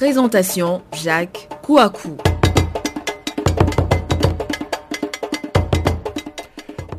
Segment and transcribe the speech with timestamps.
[0.00, 2.16] Présentation Jacques Kouakou.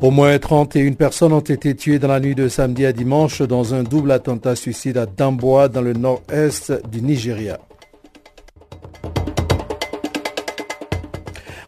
[0.00, 3.74] Au moins 31 personnes ont été tuées dans la nuit de samedi à dimanche dans
[3.74, 7.58] un double attentat suicide à Damboa dans le nord-est du Nigeria.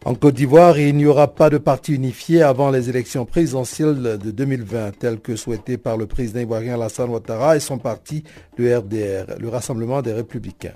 [0.05, 4.31] En Côte d'Ivoire, il n'y aura pas de parti unifié avant les élections présidentielles de
[4.31, 8.23] 2020, telles que souhaitées par le président ivoirien Alassane Ouattara et son parti,
[8.57, 10.75] le RDR, le Rassemblement des Républicains.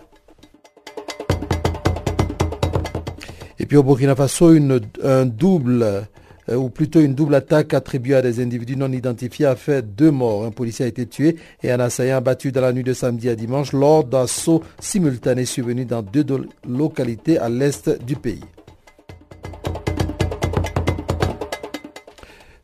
[3.69, 6.07] Puis au Burkina Faso, une, un double
[6.49, 10.11] euh, ou plutôt une double attaque attribuée à des individus non identifiés a fait deux
[10.11, 10.45] morts.
[10.45, 13.35] Un policier a été tué et un assaillant abattu dans la nuit de samedi à
[13.35, 16.25] dimanche lors d'assauts simultanés survenus dans deux
[16.67, 18.41] localités à l'est du pays.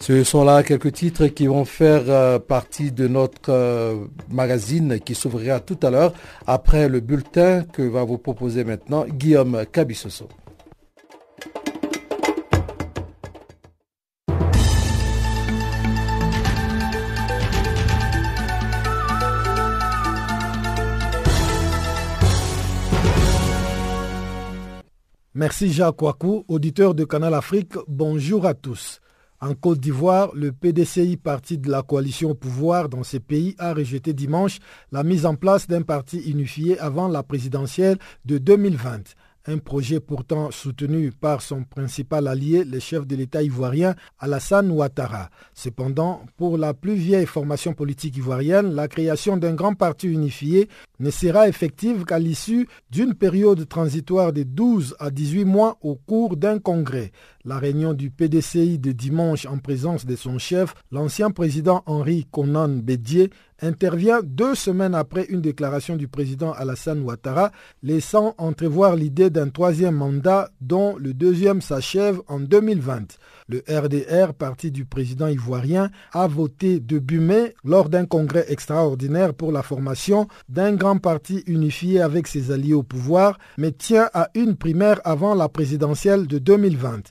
[0.01, 5.15] Ce sont là quelques titres qui vont faire euh, partie de notre euh, magazine qui
[5.15, 6.13] s'ouvrira tout à l'heure
[6.47, 10.29] après le bulletin que va vous proposer maintenant Guillaume Cabissoso.
[25.37, 27.73] Merci Jacques Wakou, auditeur de Canal Afrique.
[27.89, 29.01] Bonjour à tous.
[29.41, 33.75] En Côte d'Ivoire, le PDCI, parti de la coalition au pouvoir dans ces pays, a
[33.75, 34.59] rejeté dimanche
[34.93, 40.51] la mise en place d'un parti unifié avant la présidentielle de 2020 un projet pourtant
[40.51, 45.29] soutenu par son principal allié, le chef de l'État ivoirien Alassane Ouattara.
[45.53, 50.69] Cependant, pour la plus vieille formation politique ivoirienne, la création d'un grand parti unifié
[50.99, 56.37] ne sera effective qu'à l'issue d'une période transitoire de 12 à 18 mois au cours
[56.37, 57.13] d'un congrès.
[57.45, 62.69] La réunion du PDCI de dimanche en présence de son chef, l'ancien président Henri Conan
[62.69, 67.51] Bédier, intervient deux semaines après une déclaration du président Alassane Ouattara
[67.83, 73.17] laissant entrevoir l'idée d'un troisième mandat dont le deuxième s'achève en 2020.
[73.47, 79.53] Le RDR, parti du président ivoirien, a voté début mai lors d'un congrès extraordinaire pour
[79.53, 84.57] la formation d'un grand parti unifié avec ses alliés au pouvoir, mais tient à une
[84.57, 87.03] primaire avant la présidentielle de 2020.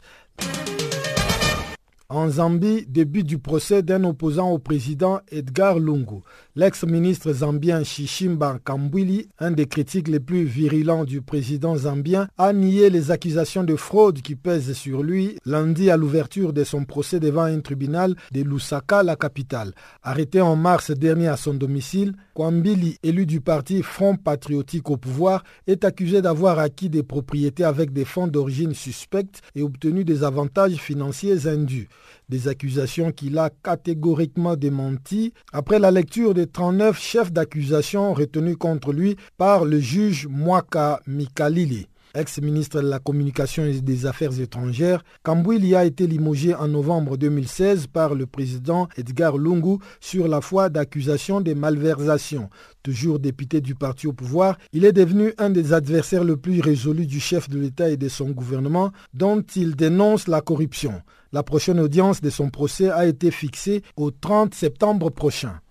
[2.16, 6.22] En Zambie, début du procès d'un opposant au président Edgar Lungu.
[6.56, 12.92] L'ex-ministre zambien Shishimba Kambwili, un des critiques les plus virulents du président zambien, a nié
[12.92, 17.46] les accusations de fraude qui pèsent sur lui lundi à l'ouverture de son procès devant
[17.46, 19.74] un tribunal de Lusaka, la capitale.
[20.04, 25.44] Arrêté en mars dernier à son domicile, Kwambili, élu du parti Front Patriotique au pouvoir,
[25.66, 30.76] est accusé d'avoir acquis des propriétés avec des fonds d'origine suspecte et obtenu des avantages
[30.76, 31.90] financiers indus
[32.30, 38.94] des accusations qu'il a catégoriquement démenties après la lecture des 39 chefs d'accusation retenus contre
[38.94, 41.88] lui par le juge Mwaka Mikalili.
[42.16, 47.88] Ex-ministre de la Communication et des Affaires étrangères, Kambouili a été limogé en novembre 2016
[47.88, 52.52] par le président Edgar Lungu sur la foi d'accusations de malversation.
[52.84, 57.08] Toujours député du parti au pouvoir, il est devenu un des adversaires le plus résolus
[57.08, 61.02] du chef de l'État et de son gouvernement, dont il dénonce la corruption.
[61.34, 65.63] La prochaine audience de son procès a été fixée au 30 septembre prochain.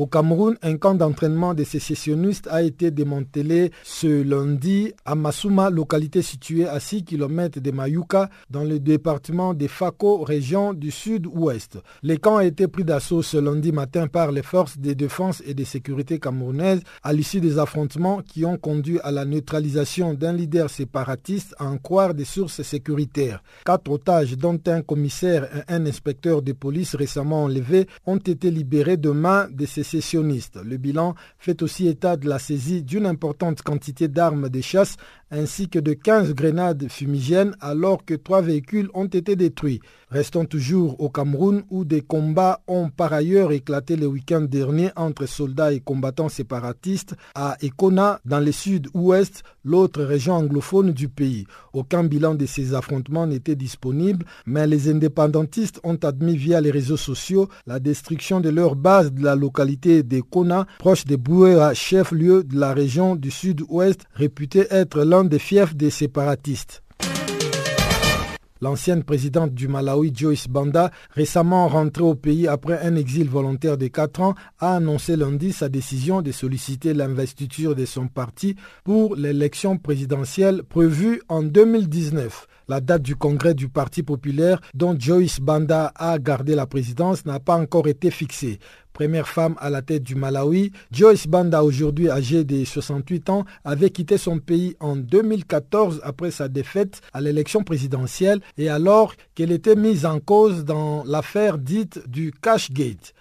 [0.00, 6.22] Au Cameroun, un camp d'entraînement des sécessionnistes a été démantelé ce lundi à Massouma, localité
[6.22, 11.76] située à 6 km de Mayuka, dans le département de Fako, région du sud-ouest.
[12.02, 15.52] Le camp a été pris d'assaut ce lundi matin par les forces de défense et
[15.52, 20.70] de sécurité camerounaises à l'issue des affrontements qui ont conduit à la neutralisation d'un leader
[20.70, 23.42] séparatiste en croire des sources sécuritaires.
[23.66, 28.96] Quatre otages, dont un commissaire et un inspecteur de police récemment enlevés, ont été libérés
[28.96, 34.08] de main de ces le bilan fait aussi état de la saisie d'une importante quantité
[34.08, 34.96] d'armes de chasse
[35.30, 39.80] ainsi que de 15 grenades fumigènes alors que trois véhicules ont été détruits.
[40.10, 45.26] Restons toujours au Cameroun où des combats ont par ailleurs éclaté le week-end dernier entre
[45.26, 51.46] soldats et combattants séparatistes à Ekona dans le sud-ouest, l'autre région anglophone du pays.
[51.72, 56.96] Aucun bilan de ces affrontements n'était disponible, mais les indépendantistes ont admis via les réseaux
[56.96, 62.44] sociaux la destruction de leur base de la localité de Kona, proche de Bouéa, chef-lieu
[62.44, 66.82] de la région du sud-ouest, réputé être l'un des fiefs des séparatistes.
[68.62, 73.86] L'ancienne présidente du Malawi, Joyce Banda, récemment rentrée au pays après un exil volontaire de
[73.86, 79.78] 4 ans, a annoncé lundi sa décision de solliciter l'investiture de son parti pour l'élection
[79.78, 82.46] présidentielle prévue en 2019.
[82.68, 87.40] La date du congrès du Parti populaire dont Joyce Banda a gardé la présidence n'a
[87.40, 88.60] pas encore été fixée
[88.92, 90.72] première femme à la tête du Malawi.
[90.92, 96.48] Joyce Banda, aujourd'hui âgée de 68 ans, avait quitté son pays en 2014 après sa
[96.48, 102.32] défaite à l'élection présidentielle et alors qu'elle était mise en cause dans l'affaire dite du
[102.32, 103.14] Cashgate.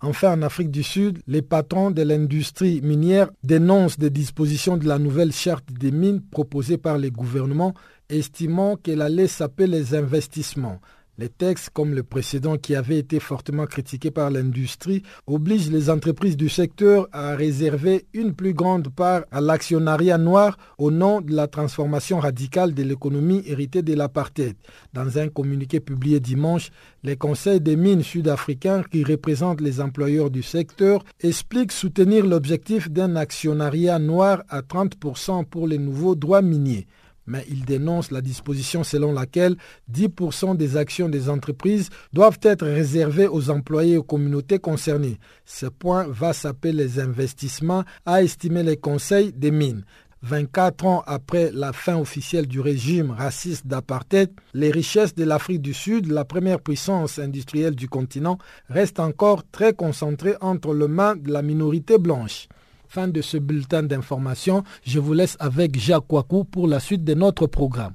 [0.00, 4.98] Enfin, en Afrique du Sud, les patrons de l'industrie minière dénoncent des dispositions de la
[4.98, 7.74] nouvelle charte des mines proposée par les gouvernements,
[8.08, 10.80] estimant qu'elle allait saper les investissements.
[11.20, 16.36] Les textes, comme le précédent qui avait été fortement critiqué par l'industrie, obligent les entreprises
[16.36, 21.48] du secteur à réserver une plus grande part à l'actionnariat noir au nom de la
[21.48, 24.54] transformation radicale de l'économie héritée de l'apartheid.
[24.92, 26.70] Dans un communiqué publié dimanche,
[27.02, 33.16] les conseils des mines sud-africains qui représentent les employeurs du secteur expliquent soutenir l'objectif d'un
[33.16, 36.86] actionnariat noir à 30% pour les nouveaux droits miniers
[37.28, 39.56] mais il dénonce la disposition selon laquelle
[39.92, 45.18] 10% des actions des entreprises doivent être réservées aux employés et aux communautés concernées.
[45.44, 49.84] Ce point va saper les investissements, a estimé les conseils des mines.
[50.22, 55.74] 24 ans après la fin officielle du régime raciste d'apartheid, les richesses de l'Afrique du
[55.74, 58.38] Sud, la première puissance industrielle du continent,
[58.68, 62.48] restent encore très concentrées entre les mains de la minorité blanche.
[62.88, 64.64] Fin de ce bulletin d'information.
[64.82, 67.92] Je vous laisse avec Jacques Wakou pour la suite de notre programme.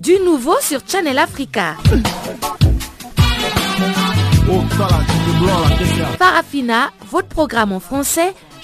[0.00, 1.74] Du nouveau sur Channel Africa.
[6.18, 8.32] Parafina, votre programme en français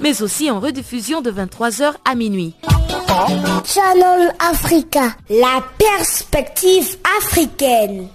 [0.00, 2.54] mais aussi en rediffusion de 23h à minuit.
[3.64, 8.08] Channel Africa, la perspective africaine.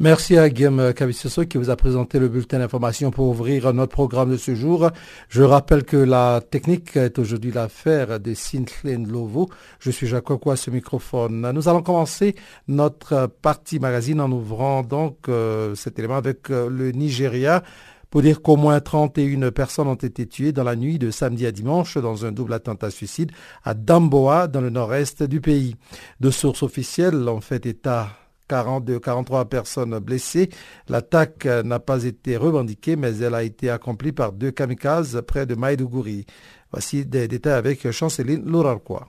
[0.00, 4.32] Merci à Guillaume Kavissoso qui vous a présenté le bulletin d'information pour ouvrir notre programme
[4.32, 4.90] de ce jour.
[5.28, 9.48] Je rappelle que la technique est aujourd'hui l'affaire de Sintlen Lovo.
[9.78, 11.48] Je suis Jacques à ce microphone.
[11.54, 12.34] Nous allons commencer
[12.66, 17.62] notre partie magazine en ouvrant donc euh, cet élément avec euh, le Nigeria
[18.10, 21.52] pour dire qu'au moins 31 personnes ont été tuées dans la nuit de samedi à
[21.52, 23.30] dimanche dans un double attentat suicide
[23.62, 25.76] à Damboa dans le nord-est du pays.
[26.18, 28.08] De sources officielles ont fait état
[28.48, 30.50] 42, 43 personnes blessées.
[30.88, 35.54] L'attaque n'a pas été revendiquée, mais elle a été accomplie par deux kamikazes près de
[35.54, 36.26] Maïdougouri.
[36.70, 39.08] Voici des détails avec Chanceline Lourarquois.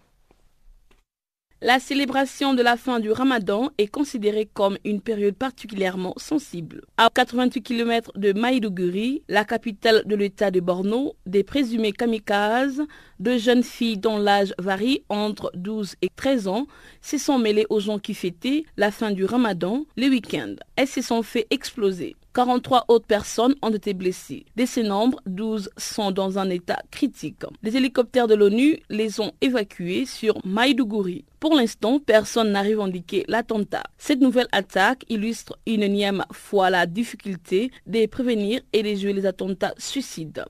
[1.61, 6.81] La célébration de la fin du ramadan est considérée comme une période particulièrement sensible.
[6.97, 12.83] À 88 km de Maïdougouri, la capitale de l'état de Borno, des présumés kamikazes,
[13.19, 16.67] deux jeunes filles dont l'âge varie entre 12 et 13 ans,
[17.01, 20.55] se sont mêlées aux gens qui fêtaient la fin du ramadan le week-end.
[20.75, 22.15] Elles se sont fait exploser.
[22.35, 24.45] 43 autres personnes ont été blessées.
[24.57, 27.43] De ces nombres, 12 sont dans un état critique.
[27.63, 31.23] Les hélicoptères de l'ONU les ont évacués sur Maïdougouri.
[31.39, 33.83] Pour l'instant, personne n'a revendiqué l'attentat.
[33.97, 39.25] Cette nouvelle attaque illustre une énième fois la difficulté de prévenir et de jouer les
[39.25, 40.43] attentats suicides.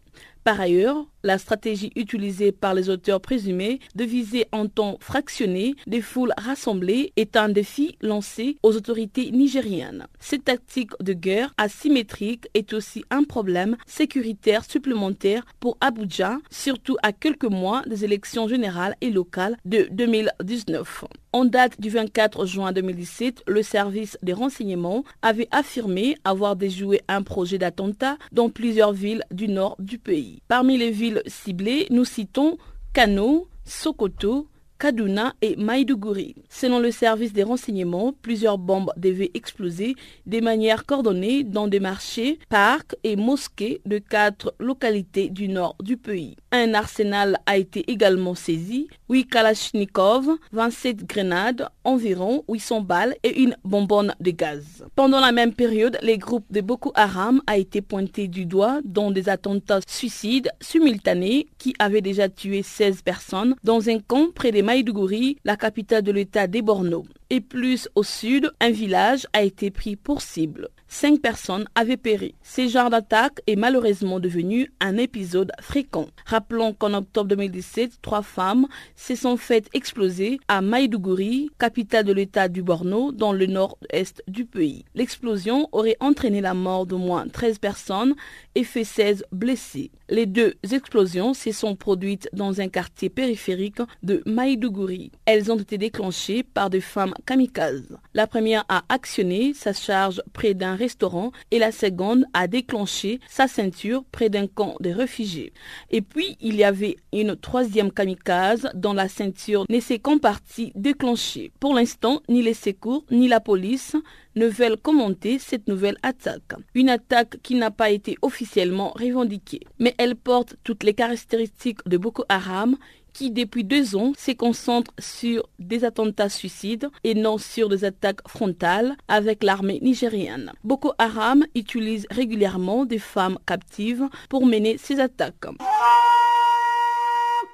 [0.43, 6.01] Par ailleurs, la stratégie utilisée par les auteurs présumés de viser en temps fractionné des
[6.01, 10.05] foules rassemblées est un défi lancé aux autorités nigériennes.
[10.19, 17.11] Cette tactique de guerre asymétrique est aussi un problème sécuritaire supplémentaire pour Abuja, surtout à
[17.11, 21.05] quelques mois des élections générales et locales de 2019.
[21.35, 27.23] En date du 24 juin 2017, le service des renseignements avait affirmé avoir déjoué un
[27.23, 30.41] projet d'attentat dans plusieurs villes du nord du pays.
[30.47, 32.57] Parmi les villes ciblées, nous citons
[32.93, 36.35] Kano, Sokoto, Kaduna et Maïdougouri.
[36.49, 42.39] Selon le service des renseignements, plusieurs bombes devaient exploser de manière coordonnée dans des marchés,
[42.49, 46.35] parcs et mosquées de quatre localités du nord du pays.
[46.51, 53.55] Un arsenal a été également saisi, 8 Kalachnikov, 27 grenades, environ 800 balles et une
[53.63, 54.85] bonbonne de gaz.
[54.95, 59.11] Pendant la même période, les groupes de Boko Haram a été pointé du doigt dans
[59.11, 64.61] des attentats suicides simultanés qui avaient déjà tué 16 personnes dans un camp près de
[64.65, 67.05] Maïdougouri, la capitale de l'état des Borno.
[67.29, 72.35] Et plus au sud, un village a été pris pour cible cinq personnes avaient péri.
[72.41, 76.07] Ce genre d'attaque est malheureusement devenu un épisode fréquent.
[76.25, 82.47] Rappelons qu'en octobre 2017, trois femmes se sont faites exploser à Maïdougouri, capitale de l'état
[82.47, 84.85] du Borno, dans le nord-est du pays.
[84.95, 88.15] L'explosion aurait entraîné la mort d'au moins 13 personnes
[88.55, 89.91] et fait 16 blessés.
[90.07, 95.11] Les deux explosions se sont produites dans un quartier périphérique de Maïdougouri.
[95.25, 97.97] Elles ont été déclenchées par des femmes kamikazes.
[98.13, 103.47] La première a actionné sa charge près d'un restaurant et la seconde a déclenché sa
[103.47, 105.53] ceinture près d'un camp de réfugiés.
[105.89, 111.51] Et puis, il y avait une troisième kamikaze dont la ceinture s'est qu'en partie déclenchée.
[111.59, 113.95] Pour l'instant, ni les secours ni la police
[114.35, 116.53] ne veulent commenter cette nouvelle attaque.
[116.73, 119.61] Une attaque qui n'a pas été officiellement revendiquée.
[119.79, 122.77] Mais elle porte toutes les caractéristiques de Boko Haram
[123.15, 128.27] qui depuis deux ans se concentre sur des attentats suicides et non sur des attaques
[128.27, 130.51] frontales avec l'armée nigérienne.
[130.65, 135.47] Boko Haram utilise régulièrement des femmes captives pour mener ces attaques.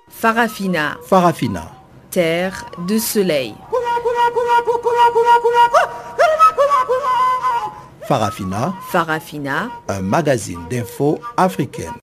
[0.09, 0.97] Farafina.
[1.03, 1.80] Farafina.
[2.12, 3.56] Terre de soleil.
[8.01, 8.74] Farafina.
[8.89, 9.70] Farafina.
[9.88, 11.94] Un magazine d'infos africaine.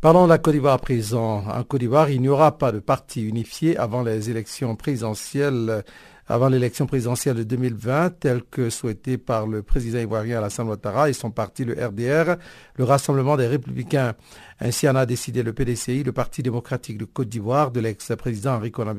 [0.00, 1.44] Parlons de la Côte d'Ivoire à présent.
[1.46, 5.84] En Côte d'Ivoire, il n'y aura pas de parti unifié avant les élections présidentielles,
[6.26, 11.12] avant l'élection présidentielle de 2020, telle que souhaitée par le président ivoirien Alassane Ouattara et
[11.12, 12.36] son parti, le RDR,
[12.76, 14.14] le Rassemblement des Républicains.
[14.60, 18.70] Ainsi en a décidé le PDCI, le Parti démocratique de Côte d'Ivoire, de l'ex-président Henri
[18.70, 18.94] Conan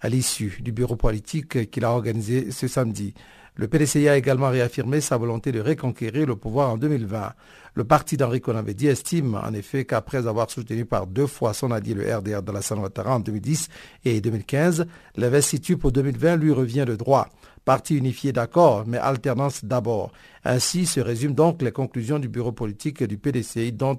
[0.00, 3.12] à l'issue du bureau politique qu'il a organisé ce samedi.
[3.58, 7.32] Le PDCI a également réaffirmé sa volonté de reconquérir le pouvoir en 2020.
[7.74, 11.94] Le parti d'Henri Konavedi estime en effet qu'après avoir soutenu par deux fois son allié
[11.94, 13.68] le RDR de la Ouattara en 2010
[14.04, 14.86] et 2015,
[15.16, 17.28] l'investiture pour 2020 lui revient de droit.
[17.66, 20.12] Parti unifié d'accord, mais alternance d'abord.
[20.44, 23.98] Ainsi se résument donc les conclusions du bureau politique du PDCI dont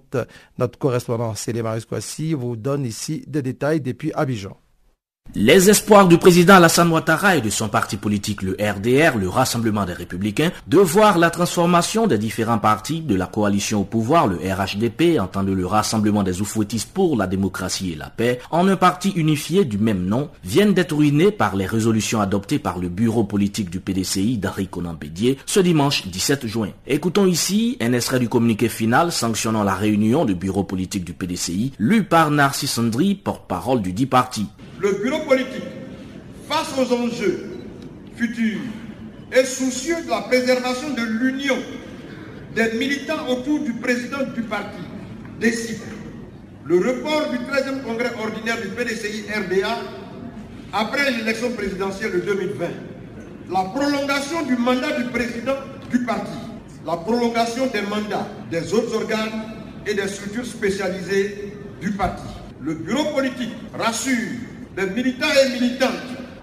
[0.57, 4.55] notre correspondant Célémaris Kouassi vous donne ici des détails depuis Abidjan.
[5.35, 9.85] Les espoirs du président Alassane Ouattara et de son parti politique le RDR, le Rassemblement
[9.85, 14.37] des Républicains, de voir la transformation des différents partis de la coalition au pouvoir, le
[14.37, 19.09] RHDP, entendu le Rassemblement des Oufouettistes pour la démocratie et la paix, en un parti
[19.11, 23.69] unifié du même nom, viennent d'être ruinés par les résolutions adoptées par le bureau politique
[23.69, 24.97] du PDCI d'Henri Conan
[25.45, 26.69] ce dimanche 17 juin.
[26.87, 31.73] Écoutons ici un extrait du communiqué final sanctionnant la réunion du bureau politique du PDCI,
[31.77, 34.47] lu par Narcisse Andri, porte-parole du dit parti
[35.25, 35.63] politique,
[36.47, 37.45] face aux enjeux
[38.15, 38.59] futurs,
[39.31, 41.57] est soucieux de la préservation de l'union
[42.55, 44.81] des militants autour du président du parti,
[45.39, 45.79] décide
[46.65, 49.77] le report du 13e congrès ordinaire du PDCI RDA
[50.73, 52.65] après l'élection présidentielle de 2020,
[53.51, 55.55] la prolongation du mandat du président
[55.89, 56.37] du parti,
[56.85, 59.43] la prolongation des mandats des autres organes
[59.85, 62.23] et des structures spécialisées du parti.
[62.61, 64.13] Le bureau politique rassure
[64.77, 65.91] les militants et militantes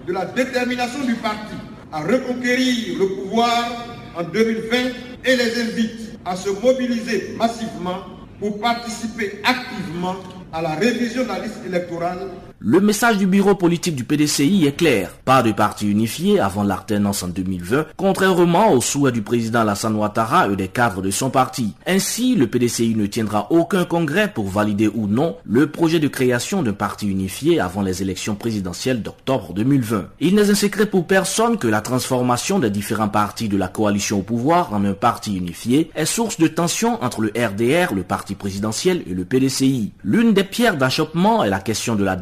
[0.06, 1.54] de la détermination du parti
[1.92, 3.86] à reconquérir le pouvoir
[4.16, 4.76] en 2020
[5.24, 8.00] et les invite à se mobiliser massivement
[8.40, 10.16] pour participer activement
[10.52, 12.28] à la révision de la liste électorale
[12.66, 15.10] le message du bureau politique du PDCI est clair.
[15.26, 20.48] Pas de parti unifié avant l'alternance en 2020, contrairement au souhait du président Alassane Ouattara
[20.48, 21.74] et des cadres de son parti.
[21.86, 26.62] Ainsi, le PDCI ne tiendra aucun congrès pour valider ou non le projet de création
[26.62, 30.06] d'un parti unifié avant les élections présidentielles d'octobre 2020.
[30.20, 34.20] Il n'est un secret pour personne que la transformation des différents partis de la coalition
[34.20, 38.34] au pouvoir en un parti unifié est source de tension entre le RDR, le parti
[38.34, 39.92] présidentiel et le PDCI.
[40.02, 42.16] L'une des pierres d'achoppement est la question de la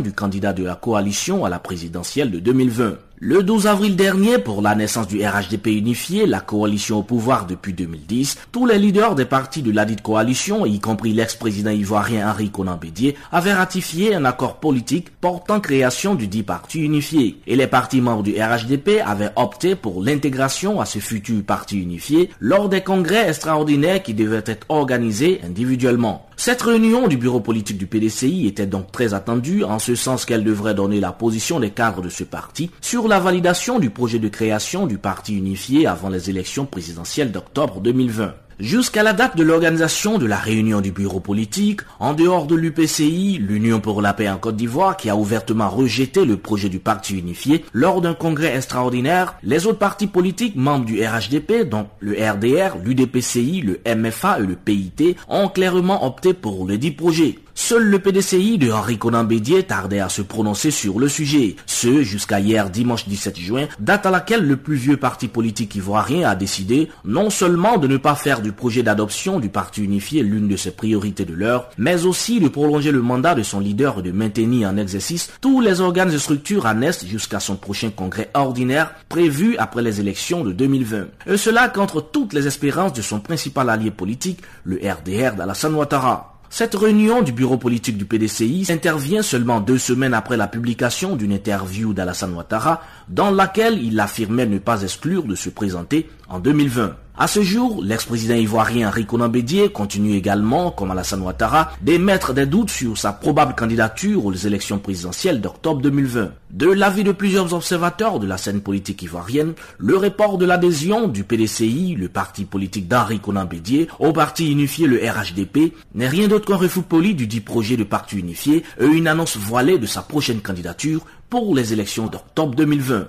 [0.00, 2.94] du candidat de la coalition à la présidentielle de 2020.
[3.22, 7.74] Le 12 avril dernier, pour la naissance du RHDP unifié, la coalition au pouvoir depuis
[7.74, 12.48] 2010, tous les leaders des partis de la dite coalition, y compris l'ex-président ivoirien Henri
[12.48, 17.38] Conan Bédier, avaient ratifié un accord politique portant création du dit parti unifié.
[17.46, 22.30] Et les partis membres du RHDP avaient opté pour l'intégration à ce futur parti unifié
[22.40, 26.24] lors des congrès extraordinaires qui devaient être organisés individuellement.
[26.42, 30.42] Cette réunion du bureau politique du PDCI était donc très attendue en ce sens qu'elle
[30.42, 34.28] devrait donner la position des cadres de ce parti sur la validation du projet de
[34.28, 38.34] création du parti unifié avant les élections présidentielles d'octobre 2020.
[38.60, 43.38] Jusqu'à la date de l'organisation de la réunion du bureau politique, en dehors de l'UPCI,
[43.38, 47.18] l'Union pour la paix en Côte d'Ivoire, qui a ouvertement rejeté le projet du parti
[47.18, 52.76] unifié lors d'un congrès extraordinaire, les autres partis politiques membres du RHDP, dont le RDR,
[52.84, 57.38] l'UDPCI, le MFA et le PIT, ont clairement opté pour le dit projet.
[57.62, 61.56] Seul le PDCI de Henri Conan Bédier tardait à se prononcer sur le sujet.
[61.66, 66.26] Ce, jusqu'à hier dimanche 17 juin, date à laquelle le plus vieux parti politique ivoirien
[66.26, 70.48] a décidé non seulement de ne pas faire du projet d'adoption du parti unifié l'une
[70.48, 74.02] de ses priorités de l'heure, mais aussi de prolonger le mandat de son leader et
[74.02, 78.94] de maintenir en exercice tous les organes et structures annexes jusqu'à son prochain congrès ordinaire
[79.10, 81.08] prévu après les élections de 2020.
[81.26, 86.29] Et cela contre toutes les espérances de son principal allié politique, le RDR d'Alassane Ouattara.
[86.52, 91.30] Cette réunion du bureau politique du PDCI intervient seulement deux semaines après la publication d'une
[91.30, 96.94] interview d'Alassane Ouattara dans laquelle il affirmait ne pas exclure de se présenter en 2020.
[97.22, 102.70] À ce jour, l'ex-président ivoirien Henri Bédier continue également, comme Alassane Ouattara, d'émettre des doutes
[102.70, 106.30] sur sa probable candidature aux élections présidentielles d'octobre 2020.
[106.50, 111.24] De l'avis de plusieurs observateurs de la scène politique ivoirienne, le report de l'adhésion du
[111.24, 116.46] PDCI, le parti politique d'Henri Conan Bédier, au parti unifié le RHDP, n'est rien d'autre
[116.46, 120.00] qu'un refus poli du dit projet de parti unifié et une annonce voilée de sa
[120.00, 123.08] prochaine candidature pour les élections d'octobre 2020.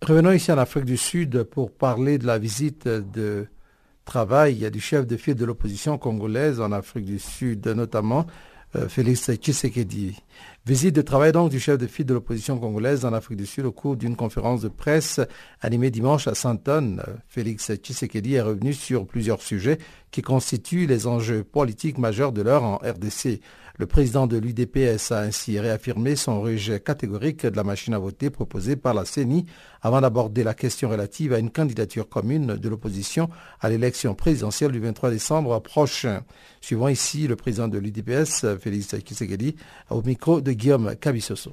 [0.00, 3.46] Revenons ici en Afrique du Sud pour parler de la visite de
[4.06, 8.26] travail du chef de file de l'opposition congolaise en Afrique du Sud, notamment
[8.88, 10.16] Félix Tshisekedi.
[10.64, 13.66] Visite de travail donc du chef de file de l'opposition congolaise en Afrique du Sud
[13.66, 15.20] au cours d'une conférence de presse
[15.60, 17.02] animée dimanche à Saint-Anne.
[17.28, 19.78] Félix Tshisekedi est revenu sur plusieurs sujets
[20.10, 23.40] qui constituent les enjeux politiques majeurs de l'heure en RDC.
[23.78, 28.28] Le président de l'UDPS a ainsi réaffirmé son rejet catégorique de la machine à voter
[28.28, 29.46] proposée par la CENI
[29.80, 33.30] avant d'aborder la question relative à une candidature commune de l'opposition
[33.60, 36.22] à l'élection présidentielle du 23 décembre prochain.
[36.60, 39.56] Suivant ici le président de l'UDPS, Félix Tshisekedi,
[39.88, 41.52] au micro de Guillaume Cabissoso.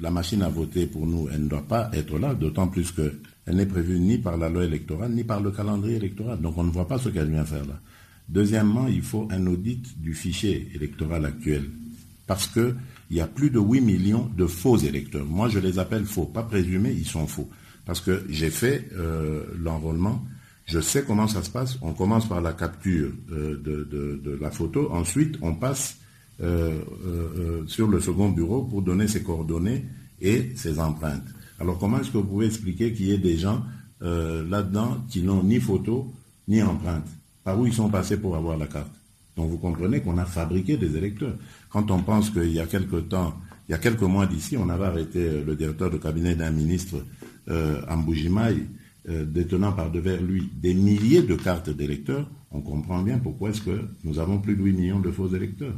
[0.00, 3.56] La machine à voter, pour nous, elle ne doit pas être là, d'autant plus qu'elle
[3.56, 6.40] n'est prévue ni par la loi électorale, ni par le calendrier électoral.
[6.40, 7.80] Donc on ne voit pas ce qu'elle vient faire là.
[8.28, 11.70] Deuxièmement, il faut un audit du fichier électoral actuel.
[12.26, 12.74] Parce qu'il
[13.10, 15.24] y a plus de 8 millions de faux électeurs.
[15.24, 17.48] Moi, je les appelle faux, pas présumés, ils sont faux.
[17.84, 20.24] Parce que j'ai fait euh, l'enrôlement,
[20.64, 21.78] je sais comment ça se passe.
[21.82, 25.98] On commence par la capture euh, de, la photo, ensuite on passe
[26.42, 26.80] euh,
[27.68, 29.84] sur le second bureau pour donner ses coordonnées
[30.20, 31.28] et ses empreintes.
[31.60, 33.62] Alors comment est-ce que vous pouvez expliquer qu'il y ait des gens
[34.00, 36.12] là-dedans qui n'ont ni photo
[36.48, 37.06] ni empreinte?
[37.46, 38.90] Par où ils sont passés pour avoir la carte.
[39.36, 41.36] Donc vous comprenez qu'on a fabriqué des électeurs.
[41.70, 43.34] Quand on pense qu'il y a quelques temps,
[43.68, 46.50] il y a quelques mois d'ici, on avait arrêté euh, le directeur de cabinet d'un
[46.50, 46.96] ministre,
[47.48, 47.80] euh,
[49.08, 53.60] euh, détenant par devers lui des milliers de cartes d'électeurs, on comprend bien pourquoi est-ce
[53.60, 55.74] que nous avons plus de 8 millions de faux électeurs.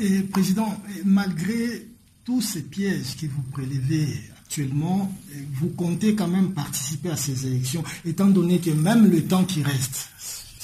[0.00, 0.74] Et, Président,
[1.04, 1.86] malgré
[2.24, 4.08] tous ces pièges que vous prélevez
[4.42, 5.12] actuellement,
[5.52, 9.62] vous comptez quand même participer à ces élections, étant donné que même le temps qui
[9.62, 10.08] reste,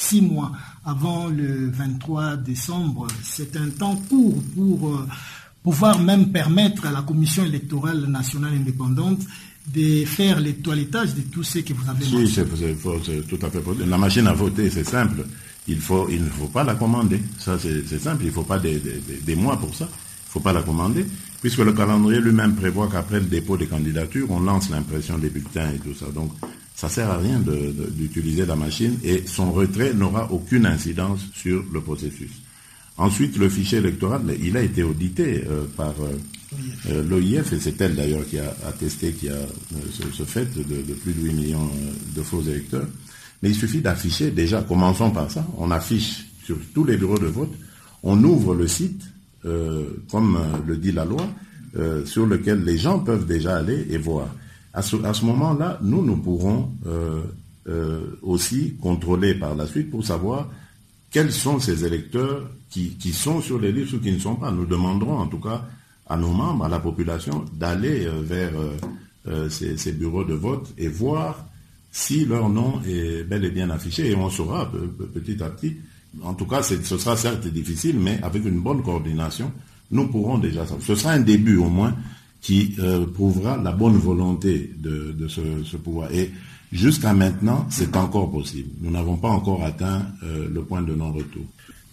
[0.00, 0.52] six mois
[0.84, 3.06] avant le 23 décembre.
[3.22, 5.06] C'est un temps court pour euh,
[5.62, 9.20] pouvoir même permettre à la Commission électorale nationale indépendante
[9.74, 12.46] de faire les toilettage de tout ce que vous avez Oui, c'est
[13.28, 15.24] tout à fait La machine à voter, c'est simple.
[15.68, 17.20] Il, faut, il ne faut pas la commander.
[17.38, 18.22] Ça, c'est simple.
[18.22, 18.80] Il ne faut pas des,
[19.22, 19.84] des, mois pour ça.
[19.84, 21.04] Il ne faut pas la commander.
[21.42, 25.70] Puisque le calendrier lui-même prévoit qu'après le dépôt des candidatures, on lance l'impression des bulletins
[25.70, 26.06] et tout ça.
[26.12, 26.32] Donc,
[26.80, 27.38] ça ne sert à rien
[27.90, 32.30] d'utiliser la machine et son retrait n'aura aucune incidence sur le processus.
[32.96, 36.16] Ensuite, le fichier électoral, il a été audité euh, par euh,
[36.88, 39.36] euh, l'OIF, et c'est elle d'ailleurs qui a attesté qu'il y a
[40.14, 41.70] ce, fait de, plus de 8 millions
[42.16, 42.86] de faux électeurs.
[43.42, 47.26] Mais il suffit d'afficher, déjà, commençons par ça, on affiche sur tous les bureaux de
[47.26, 47.52] vote,
[48.02, 49.02] on ouvre le site,
[50.10, 51.26] comme le dit la loi,
[52.06, 54.28] sur lequel les gens peuvent déjà aller et voir.
[54.72, 56.72] À ce, moment-là, nous, nous pourrons
[57.70, 60.48] euh, aussi contrôler par la suite pour savoir
[61.10, 64.50] quels sont ces électeurs qui, sont sur les listes ou qui ne sont pas.
[64.50, 65.66] Nous demanderons en tout cas
[66.08, 68.52] à nos membres, à la population, d'aller euh, vers
[69.28, 71.44] euh, ces, bureaux de vote et voir
[71.92, 74.10] si leur nom est bel et bien affiché.
[74.10, 74.70] Et on saura
[75.12, 75.76] petit à petit.
[76.22, 79.52] En tout cas, ce sera certes difficile, mais avec une bonne coordination,
[79.90, 80.82] nous pourrons déjà savoir.
[80.82, 81.94] Ce sera un début au moins
[82.40, 82.76] qui
[83.14, 86.10] prouvera la bonne volonté de, ce, pouvoir.
[86.12, 86.30] Et
[86.72, 88.70] Jusqu'à maintenant, c'est encore possible.
[88.80, 91.44] Nous n'avons pas encore atteint euh, le point de non-retour.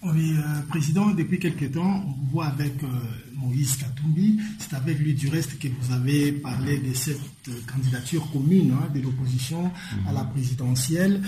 [0.03, 2.87] Oui, euh, Président, depuis quelque temps, on voit avec euh,
[3.35, 7.17] Moïse Katumbi, c'est avec lui du reste que vous avez parlé de cette
[7.65, 9.71] candidature commune hein, de l'opposition
[10.07, 11.23] à la présidentielle.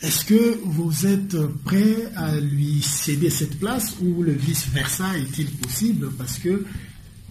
[0.00, 6.10] Est-ce que vous êtes prêt à lui céder cette place ou le vice-versa est-il possible?
[6.18, 6.64] Parce que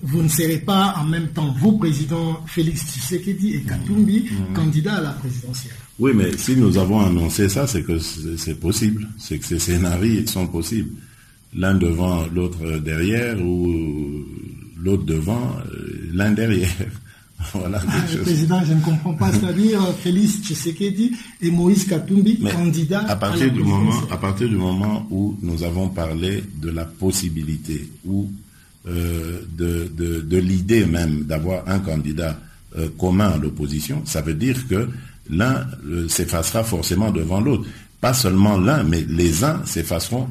[0.03, 4.53] vous ne serez pas en même temps, vous, président Félix Tshisekedi et Katumbi, mmh.
[4.53, 5.73] candidat à la présidentielle.
[5.99, 9.07] Oui, mais si nous avons annoncé ça, c'est que c'est possible.
[9.19, 10.89] C'est que ces scénarios sont possibles.
[11.55, 14.25] L'un devant, l'autre derrière, ou
[14.81, 16.69] l'autre devant, euh, l'un derrière.
[17.53, 19.31] voilà, ah, président, je ne comprends pas.
[19.31, 21.11] C'est-à-dire Félix Tshisekedi
[21.41, 25.89] et Moïse Katumbi, candidats à partir du moment, À partir du moment où nous avons
[25.89, 28.29] parlé de la possibilité, où
[28.87, 32.39] euh, de, l'idée même d'avoir un candidat
[32.77, 34.89] euh, commun à l'opposition, ça veut dire que
[35.29, 37.67] l'un euh, s'effacera forcément devant l'autre.
[37.99, 40.27] Pas seulement l'un, mais les uns s'effaceront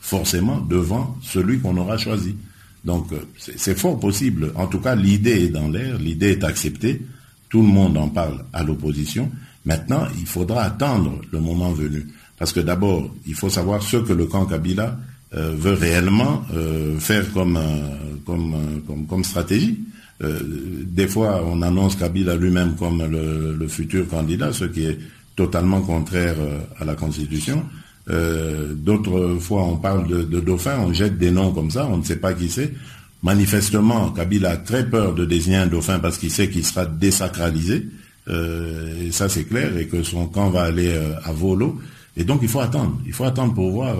[0.00, 2.36] forcément devant celui qu'on aura choisi.
[2.84, 3.06] Donc
[3.38, 4.52] c'est fort possible.
[4.56, 7.00] En tout cas, l'idée est dans l'air, l'idée est acceptée,
[7.48, 9.30] tout le monde en parle à l'opposition.
[9.64, 12.06] Maintenant, il faudra attendre le moment venu.
[12.38, 14.98] Parce que d'abord, il faut savoir ce que le camp Kabila
[15.34, 17.58] veut réellement euh, faire comme,
[18.24, 19.80] comme, comme, stratégie.
[20.22, 20.38] Euh,
[20.86, 24.98] des fois, on annonce Kabila lui-même comme le, futur candidat, ce qui est
[25.34, 26.36] totalement contraire
[26.78, 27.64] à la Constitution.
[28.06, 32.04] D'autres fois, on parle de, de dauphin, on jette des noms comme ça, on ne
[32.04, 32.72] sait pas qui c'est.
[33.22, 37.88] Manifestement, Kabila a très peur de désigner un dauphin parce qu'il sait qu'il sera désacralisé.
[38.28, 40.94] et ça, c'est clair, et que son camp va aller
[41.24, 41.80] à volo.
[42.16, 43.00] Et donc, il faut attendre.
[43.06, 43.96] Il faut attendre pour voir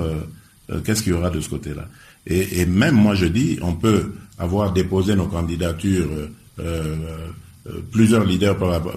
[0.70, 1.88] euh, qu'est-ce qu'il y aura de ce côté-là?
[2.26, 6.28] Et, même moi je dis, on peut avoir déposé nos candidatures, euh,
[6.60, 6.96] euh,
[7.92, 8.56] plusieurs leaders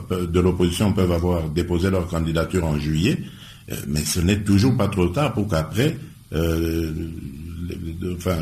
[0.09, 3.17] de l'opposition peuvent avoir déposé leur candidature en juillet,
[3.87, 5.97] mais ce n'est toujours pas trop tard pour qu'après,
[6.33, 6.73] enfin,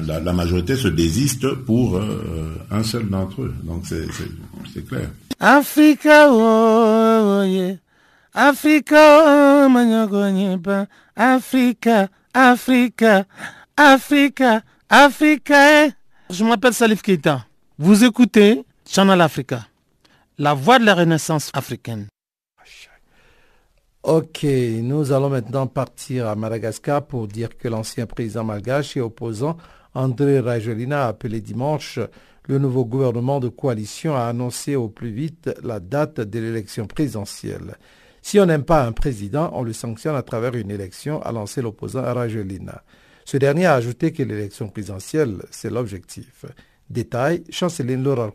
[0.07, 2.01] la, majorité se désiste pour
[2.71, 3.53] un seul d'entre eux.
[3.63, 4.07] Donc c'est
[4.87, 5.11] clair.
[5.39, 7.75] Africa, oh, oh oh,
[11.15, 12.09] Africa.
[12.37, 13.25] Africa,
[13.77, 15.87] Africa, Africa.
[16.29, 17.45] Je m'appelle Salif Keita.
[17.77, 19.65] Vous écoutez Channel Africa,
[20.37, 22.07] la voix de la renaissance africaine.
[24.03, 29.55] Ok, nous allons maintenant partir à Madagascar pour dire que l'ancien président malgache et opposant
[29.93, 31.99] André Rajolina a appelé dimanche
[32.47, 37.77] le nouveau gouvernement de coalition a annoncé au plus vite la date de l'élection présidentielle.
[38.27, 41.61] Si on n'aime pas un président, on le sanctionne à travers une élection, a lancé
[41.61, 42.81] l'opposant Rajelina.
[43.23, 46.47] Ce dernier a ajouté que l'élection présidentielle, c'est l'objectif.
[46.89, 48.31] Détail, Chanceline Laurent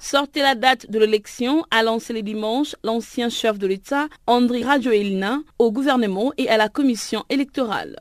[0.00, 5.38] Sortez la date de l'élection, a lancé le dimanche l'ancien chef de l'État, André Rajoelina,
[5.60, 8.00] au gouvernement et à la commission électorale.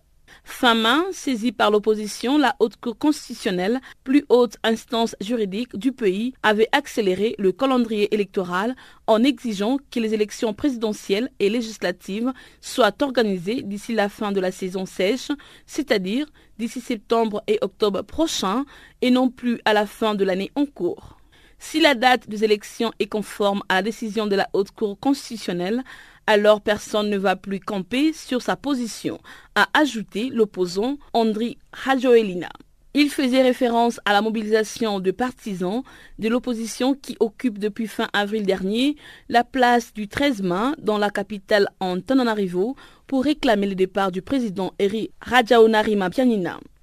[0.50, 6.34] Fin main, saisie par l'opposition, la Haute Cour constitutionnelle, plus haute instance juridique du pays,
[6.44, 8.76] avait accéléré le calendrier électoral
[9.08, 14.52] en exigeant que les élections présidentielles et législatives soient organisées d'ici la fin de la
[14.52, 15.30] saison sèche,
[15.66, 16.26] c'est-à-dire
[16.58, 18.66] d'ici septembre et octobre prochains,
[19.02, 21.20] et non plus à la fin de l'année en cours.
[21.60, 25.84] Si la date des élections est conforme à la décision de la Haute Cour constitutionnelle,
[26.30, 29.20] alors personne ne va plus camper sur sa position,
[29.56, 32.50] a ajouté l'opposant Andri Rajoelina.
[32.94, 35.82] Il faisait référence à la mobilisation de partisans
[36.20, 38.96] de l'opposition qui occupe depuis fin avril dernier
[39.28, 42.76] la place du 13 mai dans la capitale Antananarivo
[43.08, 46.12] pour réclamer le départ du président Eri Rajaonarima.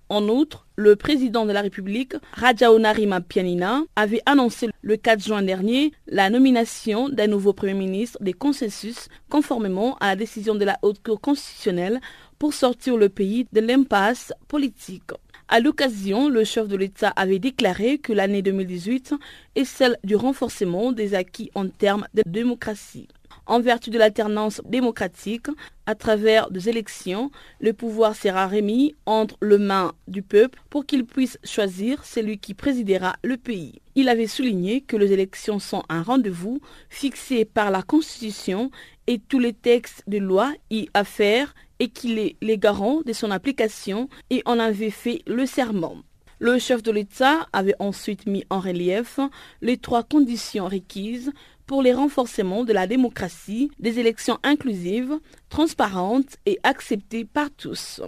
[0.09, 5.93] En outre, le président de la République, Rajaonarima Pianina, avait annoncé le 4 juin dernier
[6.07, 11.03] la nomination d'un nouveau Premier ministre des consensus conformément à la décision de la Haute
[11.03, 12.01] Cour constitutionnelle
[12.39, 15.11] pour sortir le pays de l'impasse politique.
[15.49, 19.15] À l'occasion, le chef de l'État avait déclaré que l'année 2018
[19.57, 23.09] est celle du renforcement des acquis en termes de démocratie.
[23.47, 25.47] En vertu de l'alternance démocratique,
[25.87, 27.31] à travers des élections,
[27.61, 32.55] le pouvoir sera remis entre les mains du peuple pour qu'il puisse choisir celui qui
[32.55, 33.81] présidera le pays.
[33.95, 38.73] Il avait souligné que les élections sont un rendez-vous fixé par la Constitution
[39.07, 43.31] et tous les textes de loi y affèrent et qu'il est les garants de son
[43.31, 46.03] application et en avait fait le serment.
[46.39, 49.21] Le chef de l'État avait ensuite mis en relief
[49.63, 51.33] les trois conditions requises
[51.67, 58.01] pour les renforcements de la démocratie, des élections inclusives, transparentes et acceptées par tous.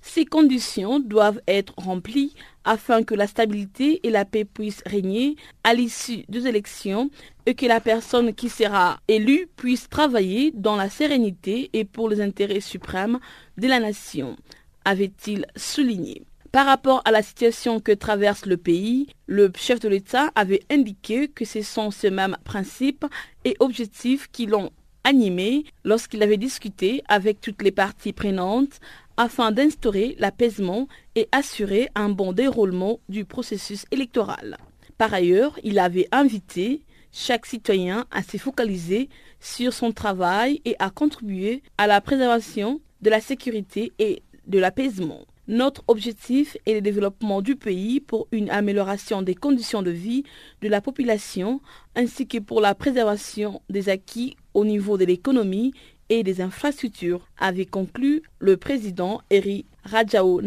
[0.00, 2.34] Ces conditions doivent être remplies
[2.64, 7.10] afin que la stabilité et la paix puissent régner à l'issue des élections
[7.46, 12.20] et que la personne qui sera élue puisse travailler dans la sérénité et pour les
[12.20, 13.18] intérêts suprêmes
[13.58, 14.36] de la nation,
[14.84, 16.22] avait-il souligné.
[16.52, 21.28] Par rapport à la situation que traverse le pays, le chef de l'État avait indiqué
[21.28, 23.06] que ce sont ces mêmes principes
[23.46, 24.70] et objectifs qui l'ont
[25.02, 28.80] animé lorsqu'il avait discuté avec toutes les parties prenantes
[29.16, 34.58] afin d'instaurer l'apaisement et assurer un bon déroulement du processus électoral.
[34.98, 39.08] Par ailleurs, il avait invité chaque citoyen à se focaliser
[39.40, 45.22] sur son travail et à contribuer à la préservation de la sécurité et de l'apaisement.
[45.52, 50.24] Notre objectif est le développement du pays pour une amélioration des conditions de vie
[50.62, 51.60] de la population
[51.94, 55.74] ainsi que pour la préservation des acquis au niveau de l'économie
[56.08, 60.40] et des infrastructures, avait conclu le président Eri Rajao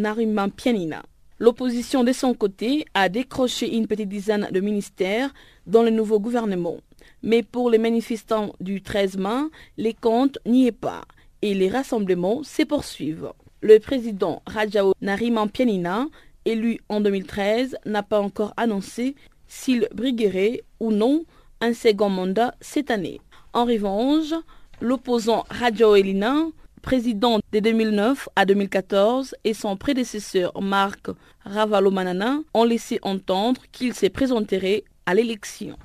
[0.57, 1.03] Pianina.
[1.37, 5.31] L'opposition de son côté a décroché une petite dizaine de ministères
[5.67, 6.77] dans le nouveau gouvernement.
[7.21, 11.03] Mais pour les manifestants du 13 mai, les comptes n'y est pas
[11.43, 13.29] et les rassemblements se poursuivent.
[13.67, 14.93] Le président Rajao
[15.51, 16.05] Pianina,
[16.45, 19.15] élu en 2013, n'a pas encore annoncé
[19.47, 21.23] s'il briguerait ou non
[21.61, 23.19] un second mandat cette année.
[23.53, 24.35] En revanche,
[24.81, 26.45] l'opposant Rajao Elina,
[26.83, 31.07] président de 2009 à 2014, et son prédécesseur Marc
[31.43, 35.75] Ravalomanana ont laissé entendre qu'ils se présenteraient à l'élection.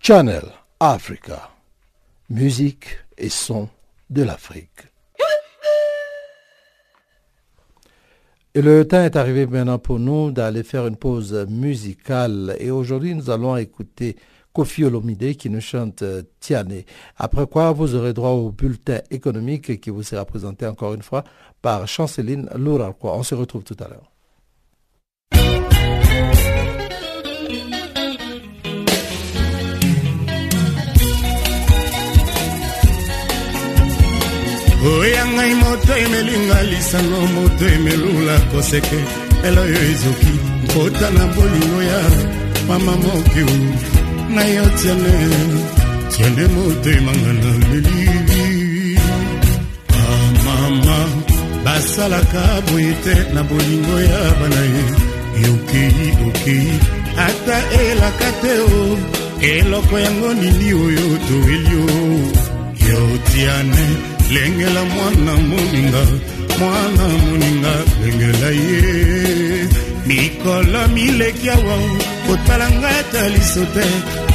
[0.00, 0.44] Channel
[0.78, 1.50] Africa,
[2.28, 3.70] musique et son
[4.10, 4.89] de l'Afrique.
[8.52, 12.56] Et le temps est arrivé maintenant pour nous d'aller faire une pause musicale.
[12.58, 14.16] Et aujourd'hui, nous allons écouter
[14.52, 16.02] Kofi Olomide qui nous chante
[16.40, 16.82] Tiane.
[17.16, 21.22] Après quoi, vous aurez droit au bulletin économique qui vous sera présenté encore une fois
[21.62, 23.16] par Chanceline Lourarquois.
[23.16, 24.10] On se retrouve tout à l'heure.
[34.84, 39.00] Oya ngai moto emelinga lisano moto emelula koseke.
[39.46, 40.32] Elo oyo ezoki
[40.64, 42.00] nkota na bolingo ya
[42.68, 43.52] mama mokeu
[44.34, 45.14] na yo tiane
[46.12, 48.98] tiane motemanga na leli
[49.90, 50.98] bamama
[51.64, 54.84] basalaka boye te na bolingo ya bana ye.
[55.44, 56.68] Yokei okei
[57.26, 58.98] ata elaka te o.
[59.40, 62.00] Eloko yango nini oyo toeli o?
[62.88, 63.86] Yo tiane
[64.32, 66.02] lengela mwana moninga
[66.58, 69.68] mwana moninga lengela ye.
[70.06, 71.76] Mikolo mileki awa
[72.26, 73.86] kotala ngai ata liso te.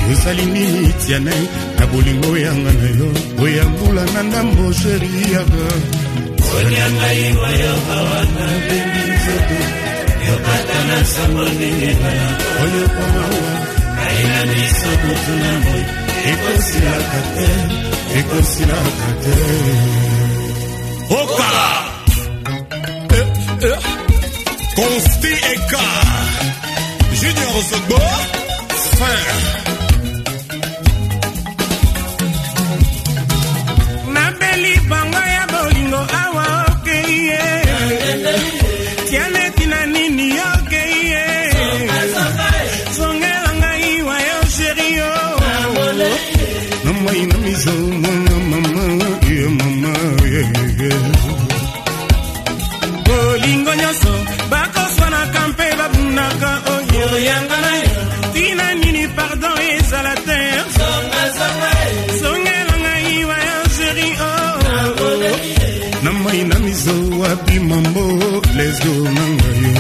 [0.10, 1.36] Yozali nini tiane
[1.80, 3.10] na bolingo oyanga na yo.
[3.44, 5.66] Oyambula na ndambo sheriaka
[6.58, 9.60] onia ngai wayo awana bebi nzoto.
[10.28, 12.28] Yokata na sango ndenge ngana
[12.64, 13.52] oyokomawa
[14.06, 15.84] aina miso kutu na moi
[16.32, 17.48] ekosilaka te
[18.20, 19.36] ekosilaka te
[21.22, 21.50] oka
[24.76, 25.86] consti eka
[27.20, 28.02] junior zogbo
[28.98, 29.36] fin
[34.14, 35.05] nabeli bango
[58.34, 60.40] tina nini pardon ezala te
[62.20, 64.10] zongela ngai waya sheri
[66.04, 68.06] na mai na mizo wapi mambo
[68.58, 69.74] leso na ngai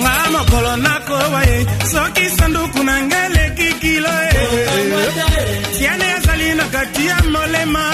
[0.00, 1.58] nga mokolo nakowa ye
[1.92, 4.14] soki sanduku na ngai eleki kilo
[5.76, 7.84] tiane azali na kati ya molema.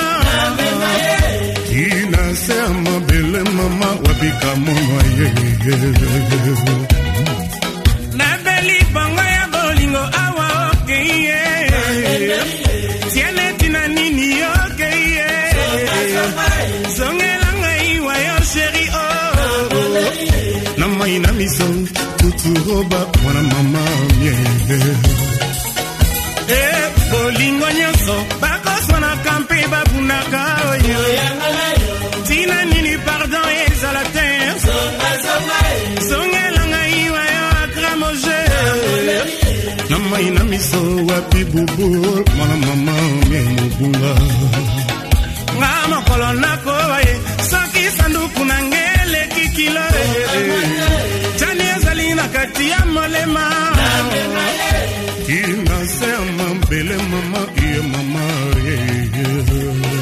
[1.68, 7.01] Tina se ya mabele mama wabika monwa ye
[21.42, 21.64] miso
[22.18, 23.80] tuturoba mwana mama
[24.20, 24.34] mie
[26.48, 26.60] e
[27.10, 31.00] bolingo nyonso bakoswanaka mpe babunaka oyo.
[32.26, 34.26] Tina nini pardon ezala te.
[36.08, 38.40] Zongela ngai wa yo akramoje
[39.90, 41.86] na mai na miso wapi bubu
[42.36, 42.94] mwana mama
[43.28, 44.12] mie mobunga
[45.58, 47.14] nga mokolo nakowa ye
[47.50, 49.84] soki sanduku na nge eleki kilo
[52.42, 53.50] Katia Malema
[55.28, 58.24] Inasema mbele mama, ye mama,
[58.66, 60.01] ye.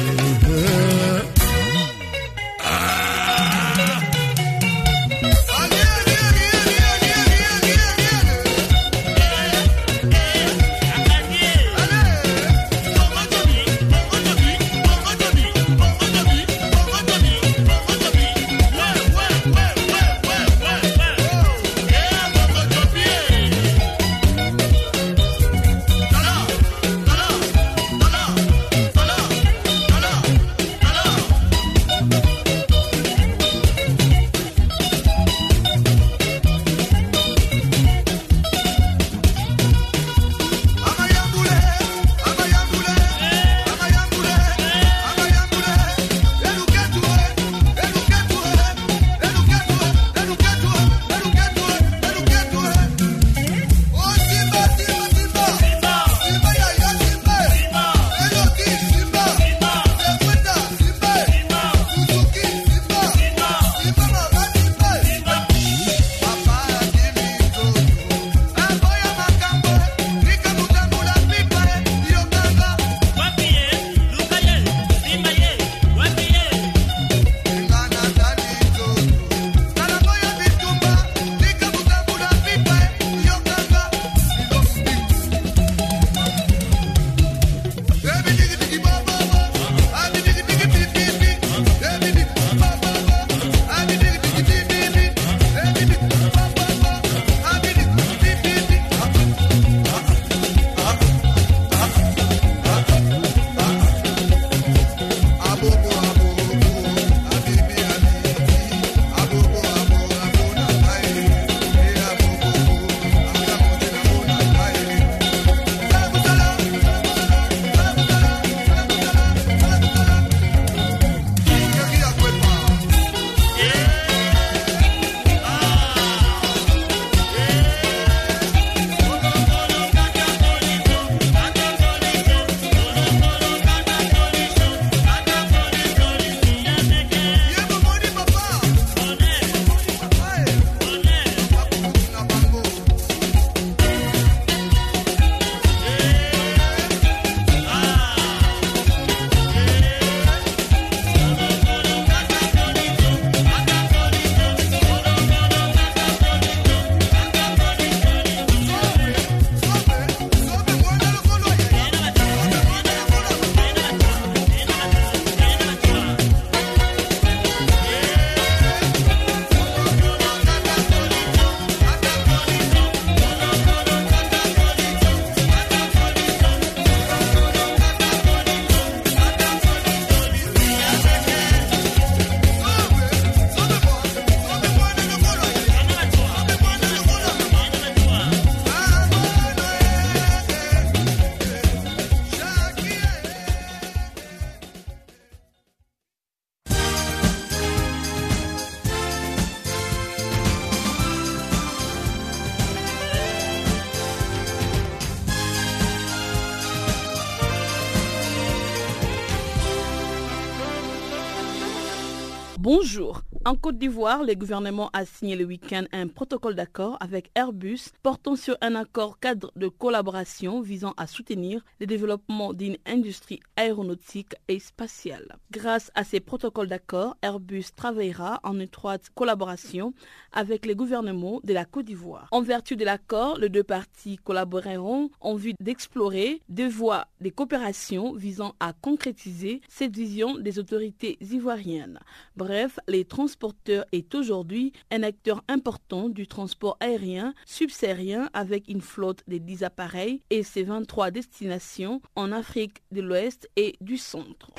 [213.71, 218.57] Côte d'Ivoire, le gouvernement a signé le week-end un protocole d'accord avec Airbus portant sur
[218.59, 225.35] un accord cadre de collaboration visant à soutenir le développement d'une industrie aéronautique et spatiale.
[225.51, 229.93] Grâce à ces protocoles d'accord, Airbus travaillera en étroite collaboration
[230.31, 232.27] avec les gouvernements de la Côte d'Ivoire.
[232.31, 238.13] En vertu de l'accord, les deux parties collaboreront en vue d'explorer deux voies de coopération
[238.13, 241.99] visant à concrétiser cette vision des autorités ivoiriennes.
[242.35, 245.10] Bref, les transporteurs est aujourd'hui un
[245.47, 252.01] important du transport aérien subsaharien avec une flotte de 10 appareils et ses 23 destinations
[252.15, 254.51] en Afrique de l'Ouest et du Centre.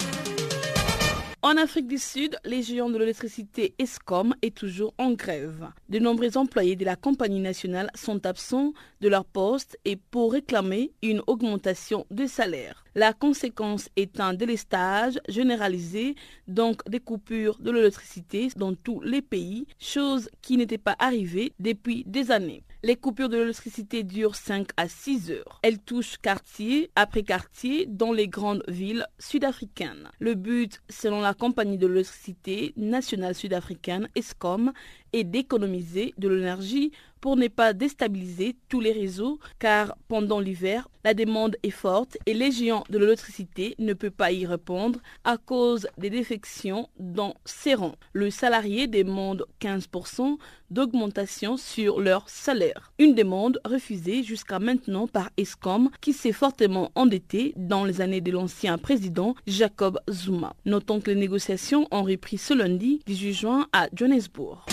[1.45, 5.71] En Afrique du Sud, les géants de l'électricité ESCOM est toujours en grève.
[5.89, 10.93] De nombreux employés de la compagnie nationale sont absents de leur poste et pour réclamer
[11.03, 12.85] une augmentation de salaire.
[12.95, 16.15] La conséquence est un délestage généralisé,
[16.47, 22.05] donc des coupures de l'électricité dans tous les pays, chose qui n'était pas arrivée depuis
[22.07, 22.63] des années.
[22.85, 25.61] Les coupures de l'électricité durent 5 à 6 heures.
[25.63, 30.11] Elles touchent quartier après quartier dans les grandes villes sud-africaines.
[30.19, 34.73] Le but, selon la compagnie de l'électricité nationale sud-africaine ESCOM,
[35.13, 41.15] est d'économiser de l'énergie pour ne pas déstabiliser tous les réseaux car pendant l'hiver, la
[41.15, 45.87] demande est forte et les géants de l'électricité ne peuvent pas y répondre à cause
[45.99, 47.95] des défections dans ces rangs.
[48.13, 50.37] Le salarié demande 15%
[50.71, 52.93] d'augmentation sur leur salaire.
[52.99, 58.33] Une demande refusée jusqu'à maintenant par ESCOM qui s'est fortement endetté dans les années de
[58.33, 60.55] l'ancien président Jacob Zuma.
[60.65, 64.67] Notons que les négociations ont repris ce lundi 18 juin à Johannesburg.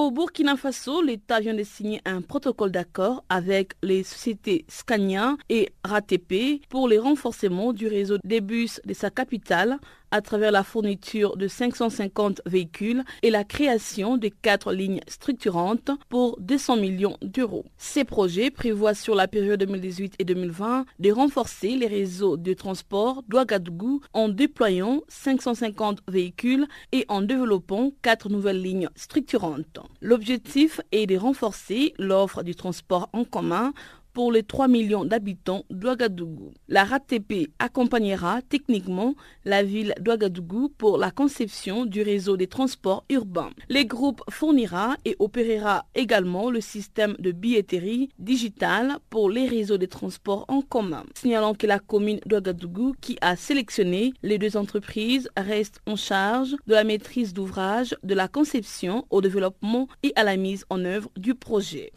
[0.00, 5.70] Au Burkina Faso, l'État vient de signer un protocole d'accord avec les sociétés Scania et
[5.82, 9.76] RATP pour le renforcement du réseau des bus de sa capitale
[10.10, 16.38] à travers la fourniture de 550 véhicules et la création de quatre lignes structurantes pour
[16.40, 17.64] 200 millions d'euros.
[17.76, 23.22] Ces projets prévoient sur la période 2018 et 2020 de renforcer les réseaux de transport
[23.28, 29.78] d'Ouagadougou en déployant 550 véhicules et en développant quatre nouvelles lignes structurantes.
[30.00, 33.72] L'objectif est de renforcer l'offre du transport en commun
[34.18, 36.52] pour les 3 millions d'habitants d'Ouagadougou.
[36.66, 39.14] La RATP accompagnera techniquement
[39.44, 43.50] la ville d'Ouagadougou pour la conception du réseau des transports urbains.
[43.68, 49.86] Les groupes fournira et opérera également le système de billetterie digitale pour les réseaux des
[49.86, 51.04] transports en commun.
[51.14, 56.74] Signalant que la commune d'Ouagadougou qui a sélectionné les deux entreprises reste en charge de
[56.74, 61.36] la maîtrise d'ouvrage, de la conception au développement et à la mise en œuvre du
[61.36, 61.92] projet.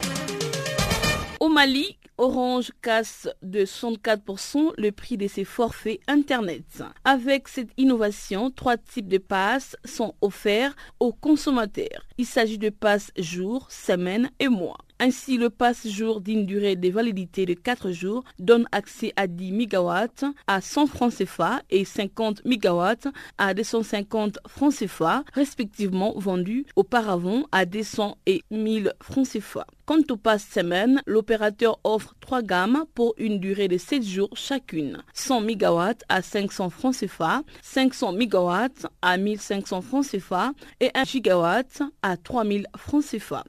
[1.40, 6.82] Au Mali, Orange casse de 64% le prix de ses forfaits Internet.
[7.04, 12.06] Avec cette innovation, trois types de passes sont offerts aux consommateurs.
[12.18, 14.78] Il s'agit de passes jour, semaine et mois.
[15.04, 20.06] Ainsi, le passe-jour d'une durée de validité de 4 jours donne accès à 10 MW
[20.46, 27.64] à 100 francs CFA et 50 MW à 250 francs CFA, respectivement vendus auparavant à
[27.66, 29.66] 200 et 1000 francs CFA.
[29.92, 35.02] Au passe semaine, l'opérateur offre trois gammes pour une durée de 7 jours chacune.
[35.12, 38.68] 100 MW à 500 francs CFA, 500 MW
[39.02, 43.44] à 1500 francs CFA et 1 GW à 3000 francs CFA.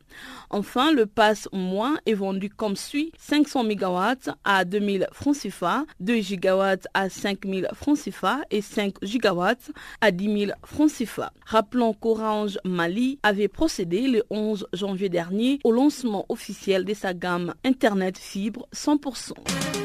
[0.50, 6.20] Enfin, le pass moins est vendu comme suit 500 MW à 2000 francs CFA, 2
[6.20, 9.72] GW à 5000 francs CFA et 5 GW
[10.02, 11.32] à 10 000 francs CFA.
[11.46, 17.54] Rappelons qu'Orange Mali avait procédé le 11 janvier dernier au lancement officiel de sa gamme
[17.64, 19.83] Internet fibre 100%.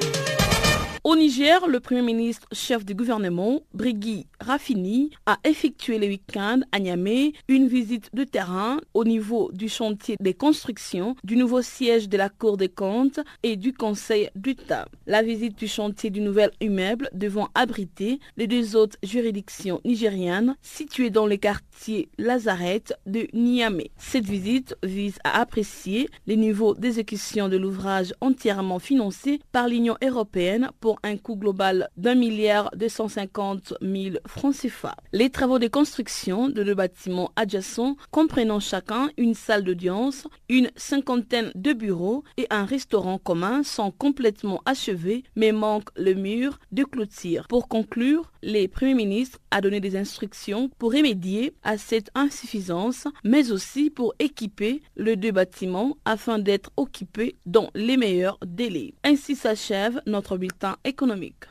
[1.09, 6.79] Au Niger, le Premier ministre chef du gouvernement, Brigui Rafini, a effectué le week-end à
[6.81, 12.19] Niamey une visite de terrain au niveau du chantier des constructions du nouveau siège de
[12.19, 14.85] la Cour des comptes et du Conseil d'État.
[15.07, 21.09] La visite du chantier du nouvel immeuble devant abriter les deux autres juridictions nigériennes situées
[21.09, 23.91] dans les quartiers Lazareth de Niamey.
[23.97, 30.69] Cette visite vise à apprécier les niveaux d'exécution de l'ouvrage entièrement financé par l'Union européenne
[30.81, 34.97] pour un coût global d'un milliard 250 000 francs CFA.
[35.13, 41.53] Les travaux de construction de deux bâtiments adjacents comprenant chacun une salle d'audience, une cinquantaine
[41.55, 47.47] de bureaux et un restaurant commun sont complètement achevés mais manquent le mur de clôture.
[47.49, 53.51] Pour conclure, le Premier ministre a donné des instructions pour remédier à cette insuffisance mais
[53.51, 58.95] aussi pour équiper les deux bâtiments afin d'être occupés dans les meilleurs délais.
[59.05, 61.45] Ainsi s'achève notre bulletin économique.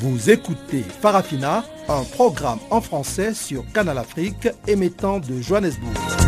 [0.00, 6.27] Vous écoutez Farafina, un programme en français sur Canal Afrique émettant de Johannesburg.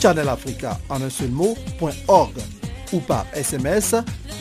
[0.00, 1.56] farafina.channelafrica en un seul mot,
[2.92, 3.94] ou par SMS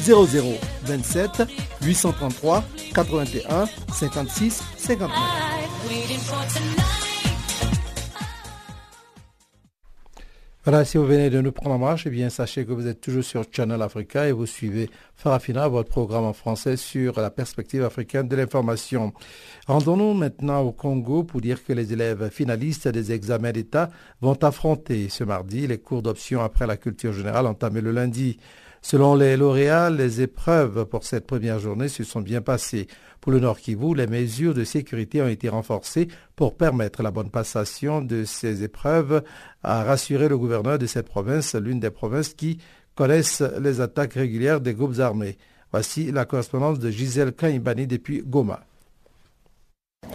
[0.06, 1.44] 0027
[1.82, 7.09] 833 81 56 59.
[10.66, 13.00] Voilà, si vous venez de nous prendre en marche, eh bien, sachez que vous êtes
[13.00, 17.82] toujours sur Channel Africa et vous suivez Farafina, votre programme en français sur la perspective
[17.82, 19.14] africaine de l'information.
[19.68, 23.90] Rendons-nous maintenant au Congo pour dire que les élèves finalistes des examens d'État
[24.20, 28.38] vont affronter ce mardi les cours d'option après la culture générale entamée le lundi.
[28.82, 32.88] Selon les lauréats, les épreuves pour cette première journée se sont bien passées.
[33.20, 36.08] Pour le Nord Kivu, les mesures de sécurité ont été renforcées
[36.38, 39.24] pour permettre la bonne passation de ces épreuves,
[39.64, 42.60] a rassuré le gouverneur de cette province, l'une des provinces qui
[42.96, 45.38] connaissent les attaques régulières des groupes armés.
[45.72, 48.62] Voici la correspondance de Gisèle Kaïmbani depuis Goma.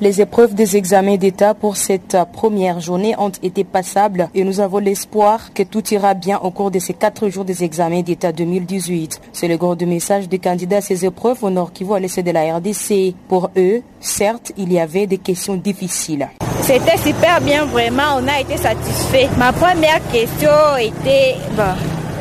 [0.00, 4.78] Les épreuves des examens d'État pour cette première journée ont été passables et nous avons
[4.78, 9.20] l'espoir que tout ira bien au cours de ces quatre jours des examens d'État 2018.
[9.32, 12.32] C'est le gros message des candidats à ces épreuves au Nord qui vont laisser de
[12.32, 13.14] la RDC.
[13.28, 16.28] Pour eux, certes, il y avait des questions difficiles.
[16.62, 19.28] C'était super bien, vraiment, on a été satisfait.
[19.38, 21.36] Ma première question était,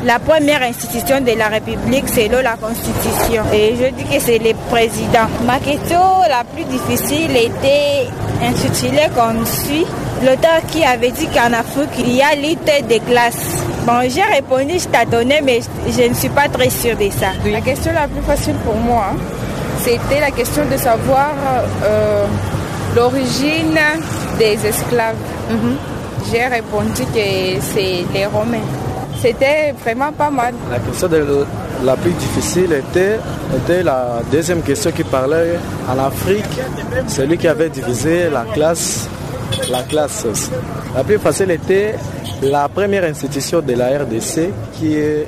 [0.04, 3.42] la première institution de la République selon la Constitution.
[3.52, 5.26] Et je dis que c'est le président.
[5.46, 8.08] Ma question la plus difficile était
[8.42, 9.86] intitulée comme suit.
[10.22, 13.64] L'auteur qui avait dit qu'en Afrique, il y a l'unité de classe.
[13.86, 17.28] Bon, j'ai répondu, je t'attendais, mais je ne suis pas très sûre de ça.
[17.44, 19.06] La question la plus facile pour moi,
[19.82, 21.32] c'était la question de savoir
[21.82, 22.26] euh,
[22.94, 23.78] l'origine
[24.38, 25.16] des esclaves.
[25.50, 25.76] Mhm.
[26.30, 28.64] J'ai répondu que c'est les Romains.
[29.24, 30.52] C'était vraiment pas mal.
[30.70, 31.08] La question
[31.82, 33.18] la plus difficile était,
[33.56, 35.58] était la deuxième question qui parlait
[35.88, 36.44] en Afrique,
[37.08, 38.28] celui qui avait divisé.
[38.28, 39.08] La classe.
[39.70, 41.94] La plus facile était
[42.42, 45.26] la première institution de la RDC qui est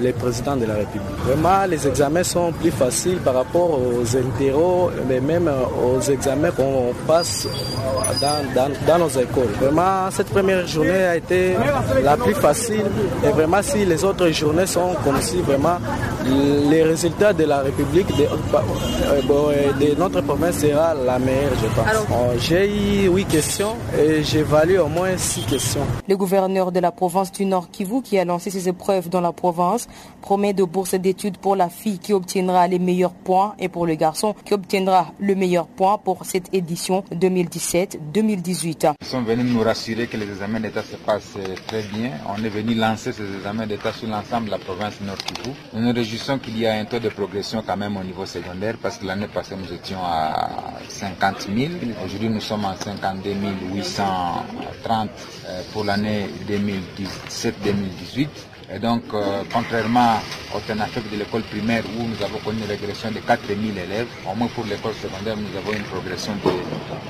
[0.00, 1.16] les présidents de la République.
[1.26, 5.50] Vraiment, les examens sont plus faciles par rapport aux interros, mais même
[5.82, 7.46] aux examens qu'on passe
[8.20, 9.52] dans, nos écoles.
[9.60, 11.54] Vraiment, cette première journée a été
[12.02, 12.84] la plus facile.
[13.24, 15.78] Et vraiment, si les autres journées sont comme si vraiment
[16.70, 18.24] les résultats de la République de,
[19.84, 22.40] de notre province sera la meilleure, je pense.
[22.40, 25.86] J'ai eu huit questions et j'ai valu au moins six questions.
[26.08, 29.32] Le gouverneur de la province du Nord Kivu qui a lancé ses épreuves dans la
[29.32, 29.83] province
[30.20, 33.94] promet de bourse d'études pour la fille qui obtiendra les meilleurs points et pour le
[33.94, 38.92] garçon qui obtiendra le meilleur point pour cette édition 2017-2018.
[39.00, 42.12] Nous sommes venus nous rassurer que les examens d'État se passent très bien.
[42.28, 45.50] On est venu lancer ces examens d'État sur l'ensemble de la province Nord Kivu.
[45.74, 48.76] Nous nous réjouissons qu'il y a un taux de progression quand même au niveau secondaire
[48.80, 50.50] parce que l'année passée nous étions à
[50.88, 51.72] 50 000.
[52.04, 53.30] Aujourd'hui nous sommes à 52
[53.74, 55.10] 830
[55.48, 58.28] euh, pour l'année 2017-2018.
[58.74, 60.16] Et donc, euh, contrairement
[60.52, 64.34] au TENAFEC de l'école primaire où nous avons connu une régression de 4000 élèves, au
[64.34, 66.50] moins pour l'école secondaire, nous avons une progression de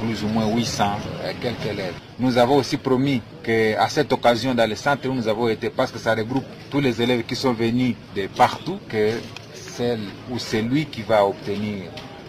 [0.04, 0.84] plus ou moins 800
[1.24, 1.94] euh, quelques élèves.
[2.18, 5.90] Nous avons aussi promis qu'à cette occasion, dans le centre où nous avons été, parce
[5.90, 9.12] que ça regroupe tous les élèves qui sont venus de partout, que
[9.54, 10.00] celle
[10.30, 11.84] ou celui qui va obtenir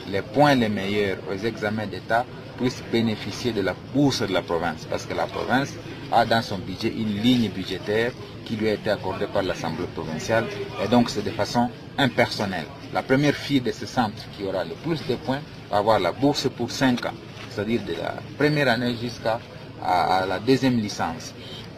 [0.07, 2.25] les points les meilleurs aux examens d'État
[2.57, 4.88] puisse bénéficier de la bourse de la province.
[4.89, 5.73] Parce que la province
[6.11, 8.11] a dans son budget une ligne budgétaire
[8.45, 10.45] qui lui a été accordée par l'Assemblée provinciale
[10.83, 12.65] et donc c'est de façon impersonnelle.
[12.93, 16.11] La première fille de ce centre qui aura le plus de points va avoir la
[16.11, 17.13] bourse pour 5 ans,
[17.49, 19.39] c'est-à-dire de la première année jusqu'à
[19.81, 21.33] la deuxième licence.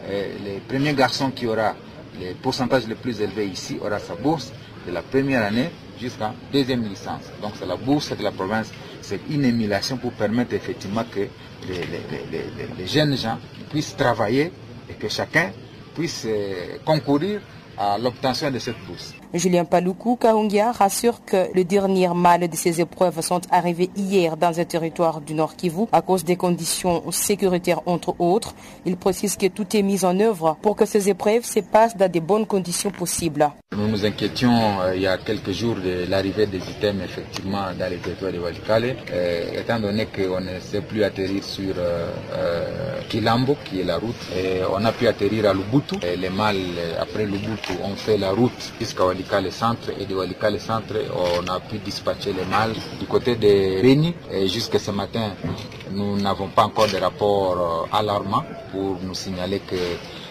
[0.08, 1.74] le premier garçon qui aura
[2.20, 4.52] le pourcentage le plus élevé ici aura sa bourse
[4.86, 7.22] de la première année jusqu'à deuxième licence.
[7.42, 8.70] Donc c'est la bourse de la province,
[9.02, 11.26] c'est une émulation pour permettre effectivement que
[11.68, 13.38] les, jeunes gens
[13.70, 14.52] puissent travailler
[14.88, 15.50] et que chacun
[15.94, 17.40] puisse euh, concourir
[17.76, 19.14] à l'obtention de cette bourse.
[19.34, 24.58] Julien Paloukou Kaungia rassure que le dernier mal de ces épreuves sont arrivés hier dans
[24.58, 28.54] un territoire du Nord Kivu à cause des conditions sécuritaires entre autres.
[28.86, 32.10] Il précise que tout est mis en œuvre pour que ces épreuves se passent dans
[32.10, 33.50] de bonnes conditions possibles.
[33.76, 37.88] Nous nous inquiétions euh, il y a quelques jours de l'arrivée des items effectivement dans
[37.90, 43.56] les territoires de Walikale, euh, étant donné qu'on ne sait plus atterrir sur euh, Kilambo
[43.64, 44.16] qui est la route.
[44.36, 45.96] Et on a pu atterrir à Lubutu.
[46.02, 46.56] Les mâles
[46.98, 51.58] après Lubutu ont fait la route jusqu'à Walikale Centre et de Walikale Centre on a
[51.58, 55.32] pu dispatcher les mâles du côté de Beni et jusqu'à ce matin
[55.90, 59.74] nous n'avons pas encore de rapport alarmant pour nous signaler que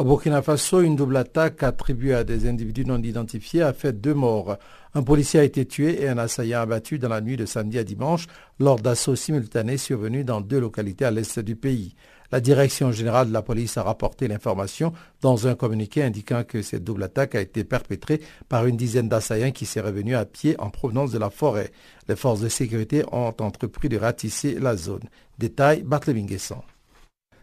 [0.00, 4.14] Au Burkina Faso, une double attaque attribuée à des individus non identifiés a fait deux
[4.14, 4.56] morts.
[4.94, 7.82] Un policier a été tué et un assaillant abattu dans la nuit de samedi à
[7.82, 8.28] dimanche
[8.60, 11.96] lors d'assauts simultanés survenus dans deux localités à l'est du pays.
[12.30, 16.84] La direction générale de la police a rapporté l'information dans un communiqué indiquant que cette
[16.84, 20.70] double attaque a été perpétrée par une dizaine d'assaillants qui s'est revenus à pied en
[20.70, 21.72] provenance de la forêt.
[22.06, 25.08] Les forces de sécurité ont entrepris de ratisser la zone.
[25.38, 26.38] Détail, Barthélémy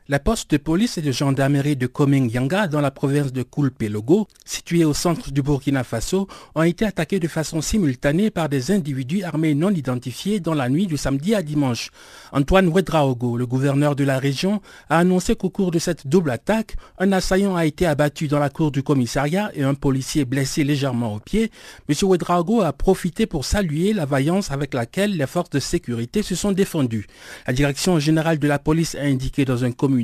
[0.08, 4.86] la poste de police et de gendarmerie de Komeng-Yanga dans la province de Koulpe-Logo, située
[4.86, 9.56] au centre du Burkina Faso, ont été attaquées de façon simultanée par des individus armés
[9.56, 11.90] non identifiés dans la nuit du samedi à dimanche.
[12.32, 16.76] Antoine Ouedraogo, le gouverneur de la région, a annoncé qu'au cours de cette double attaque,
[17.00, 21.16] un assaillant a été abattu dans la cour du commissariat et un policier blessé légèrement
[21.16, 21.50] au pied.
[21.90, 21.96] M.
[22.04, 26.52] Ouedraogo a profité pour saluer la vaillance avec laquelle les forces de sécurité se sont
[26.52, 27.08] défendues.
[27.48, 29.95] La direction générale de la police a indiqué dans un communiqué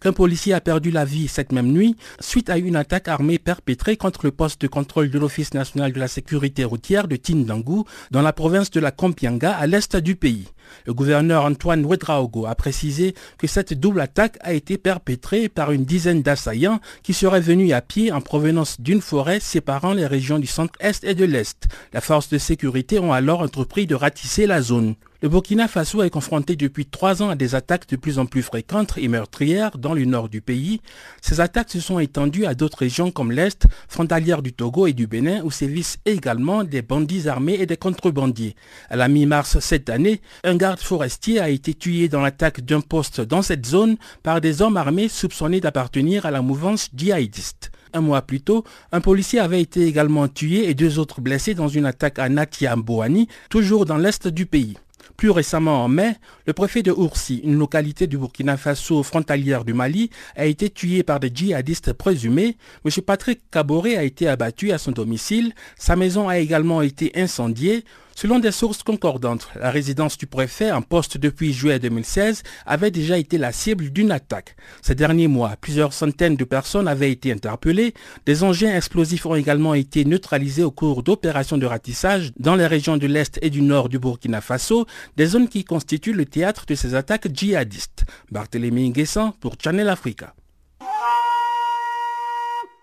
[0.00, 3.96] qu'un policier a perdu la vie cette même nuit suite à une attaque armée perpétrée
[3.96, 8.22] contre le poste de contrôle de l'Office national de la sécurité routière de Tindangu dans
[8.22, 10.48] la province de la Kompianga à l'est du pays.
[10.86, 15.84] Le gouverneur Antoine Ouedraogo a précisé que cette double attaque a été perpétrée par une
[15.84, 20.46] dizaine d'assaillants qui seraient venus à pied en provenance d'une forêt séparant les régions du
[20.46, 21.68] centre-est et de l'est.
[21.92, 24.94] La force de sécurité ont alors entrepris de ratisser la zone.
[25.22, 28.42] Le Burkina Faso est confronté depuis trois ans à des attaques de plus en plus
[28.42, 30.80] fréquentes et meurtrières dans le nord du pays.
[31.20, 35.06] Ces attaques se sont étendues à d'autres régions comme l'Est, frontalière du Togo et du
[35.06, 38.56] Bénin, où sévissent également des bandits armés et des contrebandiers.
[38.90, 40.20] À la mi-mars cette année,
[40.56, 44.76] garde forestier a été tué dans l'attaque d'un poste dans cette zone par des hommes
[44.76, 47.70] armés soupçonnés d'appartenir à la mouvance djihadiste.
[47.94, 51.68] Un mois plus tôt, un policier avait été également tué et deux autres blessés dans
[51.68, 54.76] une attaque à Natia-Mbouani, toujours dans l'est du pays.
[55.16, 59.74] Plus récemment, en mai, le préfet de Oursi, une localité du Burkina Faso frontalière du
[59.74, 62.56] Mali, a été tué par des djihadistes présumés.
[62.84, 62.90] M.
[63.06, 65.52] Patrick Caboret a été abattu à son domicile.
[65.76, 67.84] Sa maison a également été incendiée.
[68.14, 73.18] Selon des sources concordantes, la résidence du préfet, en poste depuis juillet 2016, avait déjà
[73.18, 74.56] été la cible d'une attaque.
[74.82, 77.94] Ces derniers mois, plusieurs centaines de personnes avaient été interpellées.
[78.26, 82.96] Des engins explosifs ont également été neutralisés au cours d'opérations de ratissage dans les régions
[82.96, 84.86] de l'Est et du Nord du Burkina Faso,
[85.16, 88.04] des zones qui constituent le théâtre de ces attaques djihadistes.
[88.30, 90.34] Barthélémy Nguessan pour Channel Africa.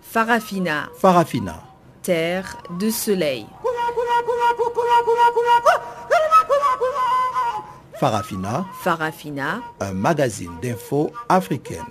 [0.01, 0.89] Farafina.
[0.99, 1.63] Farafina.
[2.01, 3.45] Terre de soleil.
[7.99, 8.65] Farafina.
[8.81, 9.61] Farafina.
[9.81, 11.83] Un magazine d'infos africaine.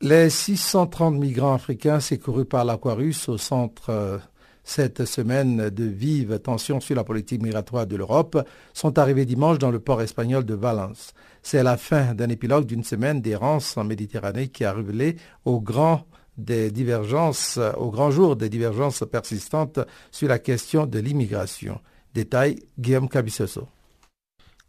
[0.00, 4.18] Les 630 migrants africains secourus par l'Aquarius au centre euh,
[4.64, 9.70] cette semaine de vives tensions sur la politique migratoire de l'Europe sont arrivés dimanche dans
[9.70, 11.12] le port espagnol de Valence.
[11.42, 16.06] C'est la fin d'un épilogue d'une semaine d'errance en Méditerranée qui a révélé au grand
[16.36, 19.80] des divergences, au grand jour des divergences persistantes
[20.10, 21.80] sur la question de l'immigration.
[22.14, 23.68] Détail Guillaume Cabissoso.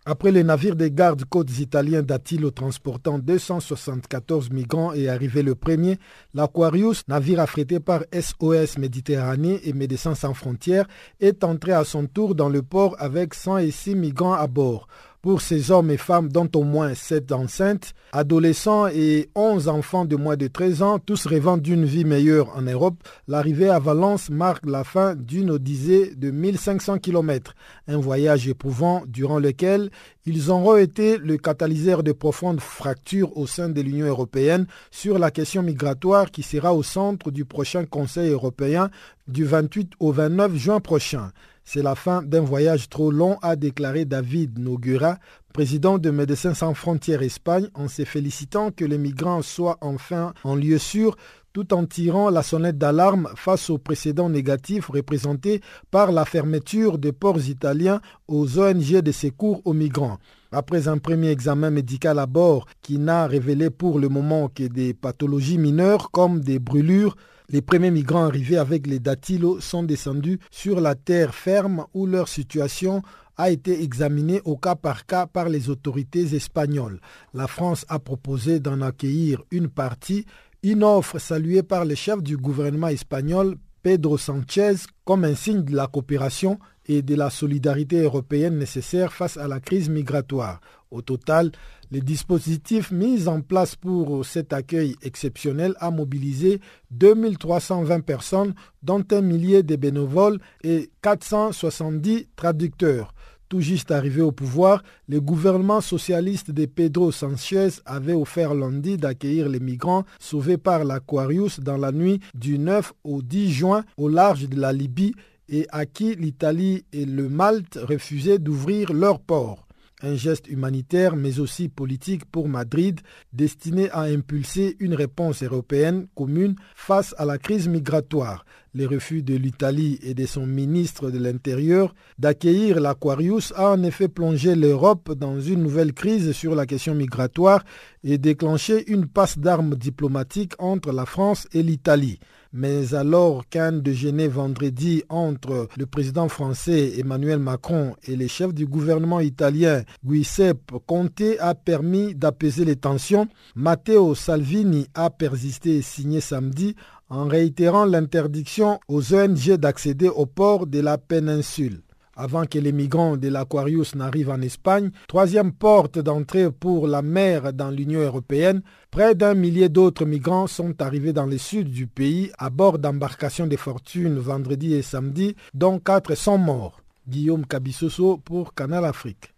[0.07, 5.97] Après les navires des gardes-côtes italiens d'Attilo transportant 274 migrants est arrivé le premier,
[6.35, 10.85] l'Aquarius, navire affrété par SOS Méditerranée et Médecins sans frontières,
[11.19, 14.87] est entré à son tour dans le port avec 106 migrants à bord
[15.25, 20.15] pour ces hommes et femmes dont au moins 7 enceintes, adolescents et 11 enfants de
[20.15, 22.97] moins de 13 ans, tous rêvant d'une vie meilleure en Europe,
[23.27, 27.55] l'arrivée à Valence marque la fin d'une odyssée de 1500 km,
[27.87, 29.89] un voyage éprouvant durant lequel
[30.27, 35.31] Ils auront été le catalyseur de profondes fractures au sein de l'Union européenne sur la
[35.31, 38.91] question migratoire qui sera au centre du prochain Conseil européen
[39.27, 41.31] du 28 au 29 juin prochain.
[41.65, 45.17] C'est la fin d'un voyage trop long, a déclaré David Nogura,
[45.51, 50.55] président de Médecins sans frontières Espagne, en se félicitant que les migrants soient enfin en
[50.55, 51.17] lieu sûr
[51.53, 57.13] tout en tirant la sonnette d'alarme face aux précédents négatifs représentés par la fermeture des
[57.13, 60.17] ports italiens aux ONG de secours aux migrants.
[60.51, 64.93] Après un premier examen médical à bord qui n'a révélé pour le moment que des
[64.93, 67.15] pathologies mineures comme des brûlures,
[67.49, 72.27] les premiers migrants arrivés avec les datilos sont descendus sur la terre ferme où leur
[72.27, 73.01] situation
[73.37, 76.99] a été examinée au cas par cas par les autorités espagnoles.
[77.33, 80.25] La France a proposé d'en accueillir une partie,
[80.63, 85.75] une offre saluée par le chef du gouvernement espagnol Pedro Sanchez comme un signe de
[85.75, 90.59] la coopération et de la solidarité européenne nécessaire face à la crise migratoire.
[90.91, 91.51] Au total,
[91.91, 96.59] les dispositifs mis en place pour cet accueil exceptionnel a mobilisé
[96.91, 103.13] 2320 personnes, dont un millier de bénévoles et 470 traducteurs.
[103.47, 109.49] Tout juste arrivé au pouvoir, le gouvernement socialiste de Pedro Sanchez avait offert lundi d'accueillir
[109.49, 114.49] les migrants sauvés par l'Aquarius dans la nuit du 9 au 10 juin au large
[114.49, 115.13] de la Libye
[115.47, 119.64] et à qui l'Italie et le Malte refusaient d'ouvrir leurs ports
[120.05, 122.99] un geste humanitaire mais aussi politique pour Madrid
[123.33, 128.45] destiné à impulser une réponse européenne commune face à la crise migratoire.
[128.77, 134.09] Les refus de l'Italie et de son ministre de l'Intérieur d'accueillir l'Aquarius a en effet
[134.09, 137.63] plongé l'Europe dans une nouvelle crise sur la question migratoire
[138.03, 142.19] et déclenché une passe d'armes diplomatiques entre la France et l'Italie.
[142.51, 148.65] Mais alors qu'un déjeuner vendredi entre le président français Emmanuel Macron et les chefs du
[148.65, 156.21] gouvernement italien Giuseppe Conte a permis d'apaiser les tensions, Matteo Salvini a persisté et signé
[156.21, 156.75] samedi
[157.15, 161.81] en réitérant l'interdiction aux ONG d'accéder au port de la péninsule
[162.15, 167.51] avant que les migrants de l'Aquarius n'arrivent en Espagne, troisième porte d'entrée pour la mer
[167.53, 172.31] dans l'Union européenne, près d'un millier d'autres migrants sont arrivés dans le sud du pays
[172.37, 176.81] à bord d'embarcations de fortune vendredi et samedi, dont quatre sont morts.
[177.07, 179.33] Guillaume Kabissoso pour Canal Afrique.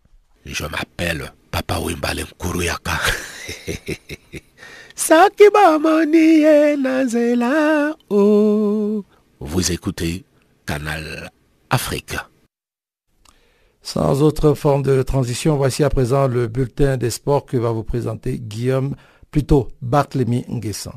[0.46, 3.00] Je m'appelle Papa Wimbale Kuruyaka.
[9.40, 10.26] Vous écoutez
[10.66, 11.30] Canal
[11.70, 12.16] Afrique.
[13.84, 17.84] Sans autre forme de transition, voici à présent le bulletin des sports que va vous
[17.84, 18.96] présenter Guillaume,
[19.30, 20.94] plutôt Barthélemy Nguessan.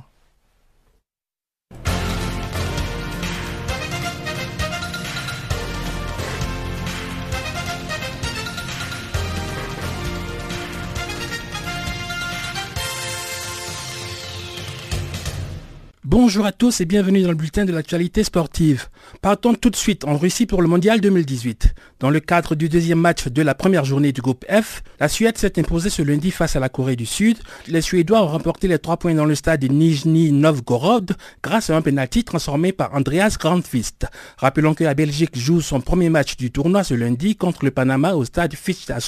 [16.10, 18.88] Bonjour à tous et bienvenue dans le bulletin de l'actualité sportive.
[19.22, 21.72] Partons tout de suite en Russie pour le mondial 2018.
[22.00, 25.38] Dans le cadre du deuxième match de la première journée du groupe F, la Suède
[25.38, 27.38] s'est imposée ce lundi face à la Corée du Sud.
[27.68, 31.76] Les Suédois ont remporté les trois points dans le stade de Nijni Novgorod grâce à
[31.76, 34.08] un penalty transformé par Andreas Grandfist.
[34.36, 38.14] Rappelons que la Belgique joue son premier match du tournoi ce lundi contre le Panama
[38.14, 38.98] au stade Fitch à.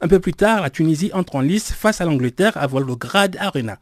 [0.00, 3.78] Un peu plus tard, la Tunisie entre en lice face à l'Angleterre à Volgograd Arena.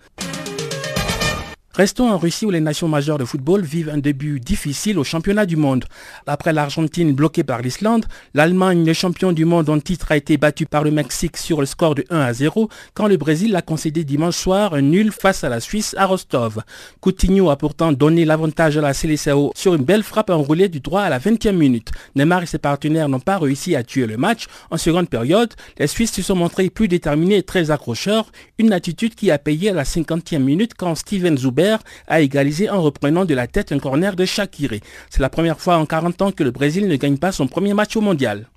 [1.80, 5.46] Restons en Russie où les nations majeures de football vivent un début difficile au championnat
[5.46, 5.86] du monde.
[6.26, 8.04] Après l'Argentine bloquée par l'Islande,
[8.34, 11.64] l'Allemagne, le champion du monde en titre, a été battu par le Mexique sur le
[11.64, 15.42] score de 1 à 0 quand le Brésil a concédé dimanche soir un nul face
[15.42, 16.60] à la Suisse à Rostov.
[17.00, 21.00] Coutinho a pourtant donné l'avantage à la Seleção sur une belle frappe enroulée du droit
[21.00, 21.92] à la 20e minute.
[22.14, 24.48] Neymar et ses partenaires n'ont pas réussi à tuer le match.
[24.70, 29.14] En seconde période, les Suisses se sont montrés plus déterminés et très accrocheurs, une attitude
[29.14, 31.69] qui a payé à la 50e minute quand Steven Zuber
[32.08, 34.80] a égalisé en reprenant de la tête un corner de Shakiri.
[35.10, 37.74] C'est la première fois en 40 ans que le Brésil ne gagne pas son premier
[37.74, 38.48] match au mondial.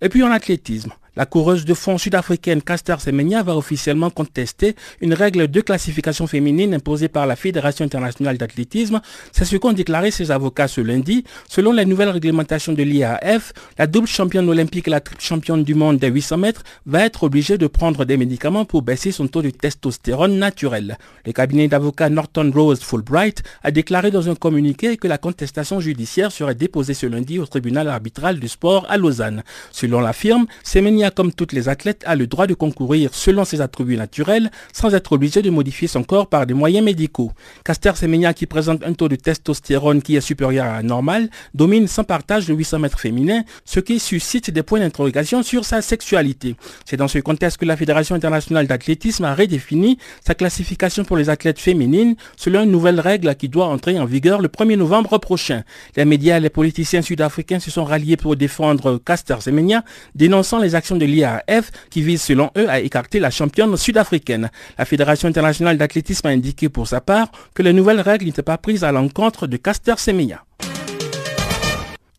[0.00, 5.12] Et puis en athlétisme, la coureuse de fond sud-africaine Caster Semenya va officiellement contester une
[5.14, 9.00] règle de classification féminine imposée par la Fédération internationale d'athlétisme.
[9.32, 11.24] C'est ce qu'ont déclaré ses avocats ce lundi.
[11.48, 15.74] Selon la nouvelle réglementation de l'IAF, la double championne olympique et la triple championne du
[15.74, 19.42] monde des 800 mètres va être obligée de prendre des médicaments pour baisser son taux
[19.42, 20.98] de testostérone naturel.
[21.26, 26.30] Le cabinet d'avocats Norton Rose Fulbright a déclaré dans un communiqué que la contestation judiciaire
[26.30, 29.42] serait déposée ce lundi au tribunal arbitral du sport à Lausanne.
[29.72, 33.60] Selon la firme, Semenya Comme toutes les athlètes, a le droit de concourir selon ses
[33.60, 37.32] attributs naturels sans être obligé de modifier son corps par des moyens médicaux.
[37.64, 41.88] Caster Semenya, qui présente un taux de testostérone qui est supérieur à la normale, domine
[41.88, 46.56] sans partage le 800 mètres féminin, ce qui suscite des points d'interrogation sur sa sexualité.
[46.84, 51.30] C'est dans ce contexte que la Fédération internationale d'athlétisme a redéfini sa classification pour les
[51.30, 55.62] athlètes féminines selon une nouvelle règle qui doit entrer en vigueur le 1er novembre prochain.
[55.96, 59.84] Les médias et les politiciens sud-africains se sont ralliés pour défendre Caster Semenya,
[60.14, 64.50] dénonçant les actions de l'IAF qui visent selon eux à écarter la championne sud-africaine.
[64.76, 68.58] La Fédération internationale d'athlétisme a indiqué pour sa part que les nouvelles règles n'étaient pas
[68.58, 70.44] prises à l'encontre de Caster Semenya.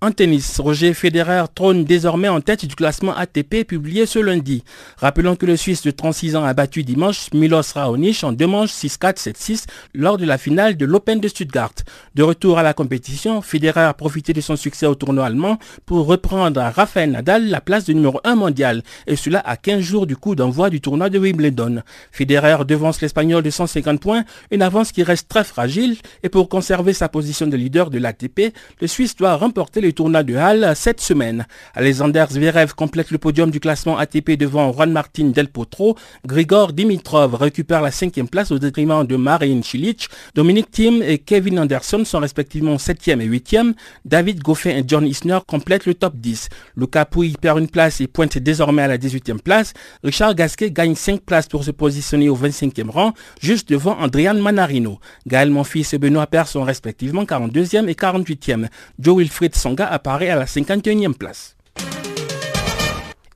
[0.02, 4.64] En tennis, Roger Federer trône désormais en tête du classement ATP publié ce lundi.
[4.96, 8.72] Rappelons que le Suisse de 36 ans a battu dimanche Milos Raonic en deux manches
[8.72, 11.74] 6-4, 7-6 lors de la finale de l'Open de Stuttgart.
[12.16, 16.06] De retour à la compétition, Federer a profité de son succès au tournoi allemand pour
[16.06, 20.08] reprendre à Rafael Nadal la place de numéro 1 mondial, et cela à 15 jours
[20.08, 21.82] du coup d'envoi du tournoi de Wimbledon.
[22.14, 26.94] Federer devance l'Espagnol de 150 points, une avance qui reste très fragile, et pour conserver
[26.94, 31.02] sa position de leader de l'ATP, le Suisse doit remporter le tournoi de Halle cette
[31.02, 31.46] semaine.
[31.74, 35.96] Alexander Zverev complète le podium du classement ATP devant Juan Martin Del Potro.
[36.26, 40.10] Grigor Dimitrov récupère la cinquième place au détriment de Marin Cilic.
[40.36, 43.74] Dominic Thiem et Kevin Anderson sont respectivement 7e et 8e.
[44.06, 46.50] David Goffin et John Isner complètent le top 10.
[46.76, 49.74] Luca Pouille perd une place et pointe désormais à la 18e place.
[50.04, 55.00] Richard Gasquet gagne 5 places pour se positionner au 25e rang, juste devant Andrian Manarino.
[55.28, 58.68] Gaël Monfils et Benoît Père sont respectivement 42e et 48e.
[59.00, 59.56] Joe Wilfried
[59.86, 61.56] Apparaît à la 51e place.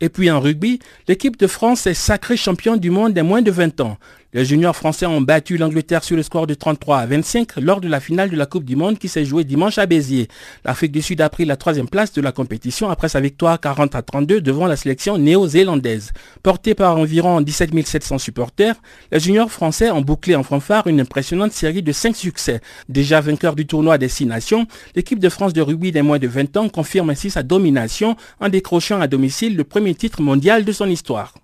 [0.02, 3.52] Et puis en rugby, l'équipe de France est sacrée champion du monde des moins de
[3.52, 3.98] 20 ans.
[4.36, 7.88] Les juniors français ont battu l'Angleterre sur le score de 33 à 25 lors de
[7.88, 10.28] la finale de la Coupe du Monde qui s'est jouée dimanche à Béziers.
[10.66, 13.94] L'Afrique du Sud a pris la troisième place de la compétition après sa victoire 40
[13.94, 16.14] à 32 devant la sélection néo-zélandaise.
[16.42, 18.76] Portée par environ 17 700 supporters,
[19.12, 22.60] les juniors français ont bouclé en fanfare une impressionnante série de 5 succès.
[22.90, 24.66] Déjà vainqueur du tournoi des 6 nations,
[24.96, 28.50] l'équipe de France de rugby des moins de 20 ans confirme ainsi sa domination en
[28.50, 31.36] décrochant à domicile le premier titre mondial de son histoire.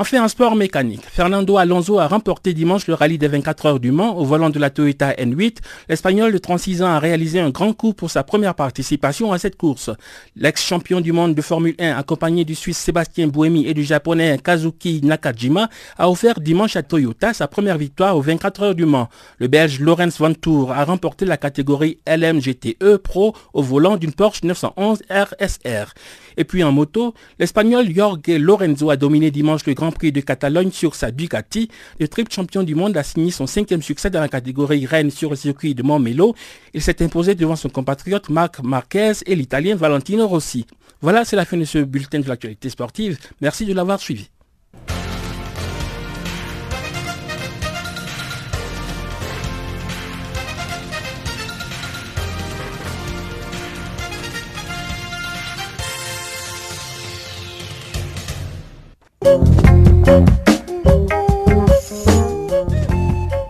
[0.00, 3.92] Enfin, en sport mécanique, Fernando Alonso a remporté dimanche le rallye des 24 heures du
[3.92, 5.58] Mans au volant de la Toyota N8.
[5.90, 9.56] L'Espagnol de 36 ans a réalisé un grand coup pour sa première participation à cette
[9.56, 9.90] course.
[10.36, 15.02] L'ex-champion du monde de Formule 1, accompagné du Suisse Sébastien Buemi et du Japonais Kazuki
[15.04, 19.10] Nakajima, a offert dimanche à Toyota sa première victoire aux 24 heures du Mans.
[19.36, 25.02] Le Belge Lorenz Vantour a remporté la catégorie LMGTE Pro au volant d'une Porsche 911
[25.10, 25.92] RSR.
[26.38, 30.70] Et puis en moto, l'Espagnol Jorge Lorenzo a dominé dimanche le Grand Prix de Catalogne
[30.70, 31.68] sur sa Ducati.
[31.98, 35.30] Le triple champion du monde a signé son cinquième succès dans la catégorie Rennes sur
[35.30, 36.34] le circuit de Montmelo.
[36.74, 40.66] Il s'est imposé devant son compatriote Marc Marquez et l'Italien Valentino Rossi.
[41.02, 43.18] Voilà, c'est la fin de ce bulletin de l'actualité sportive.
[43.40, 44.28] Merci de l'avoir suivi.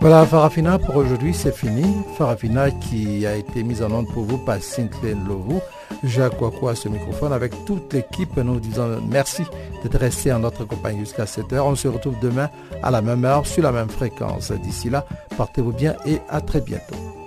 [0.01, 1.85] Voilà, Farafina, pour aujourd'hui, c'est fini.
[2.17, 5.59] Farafina qui a été mise en onde pour vous par Cynthia Lovu,
[6.03, 7.31] Jacques Kouakou à ce microphone.
[7.31, 9.43] Avec toute l'équipe, nous disons merci
[9.83, 11.67] d'être resté en notre compagnie jusqu'à 7 heures.
[11.67, 12.49] On se retrouve demain
[12.81, 14.51] à la même heure, sur la même fréquence.
[14.51, 15.05] D'ici là,
[15.37, 17.20] portez-vous bien et à très bientôt.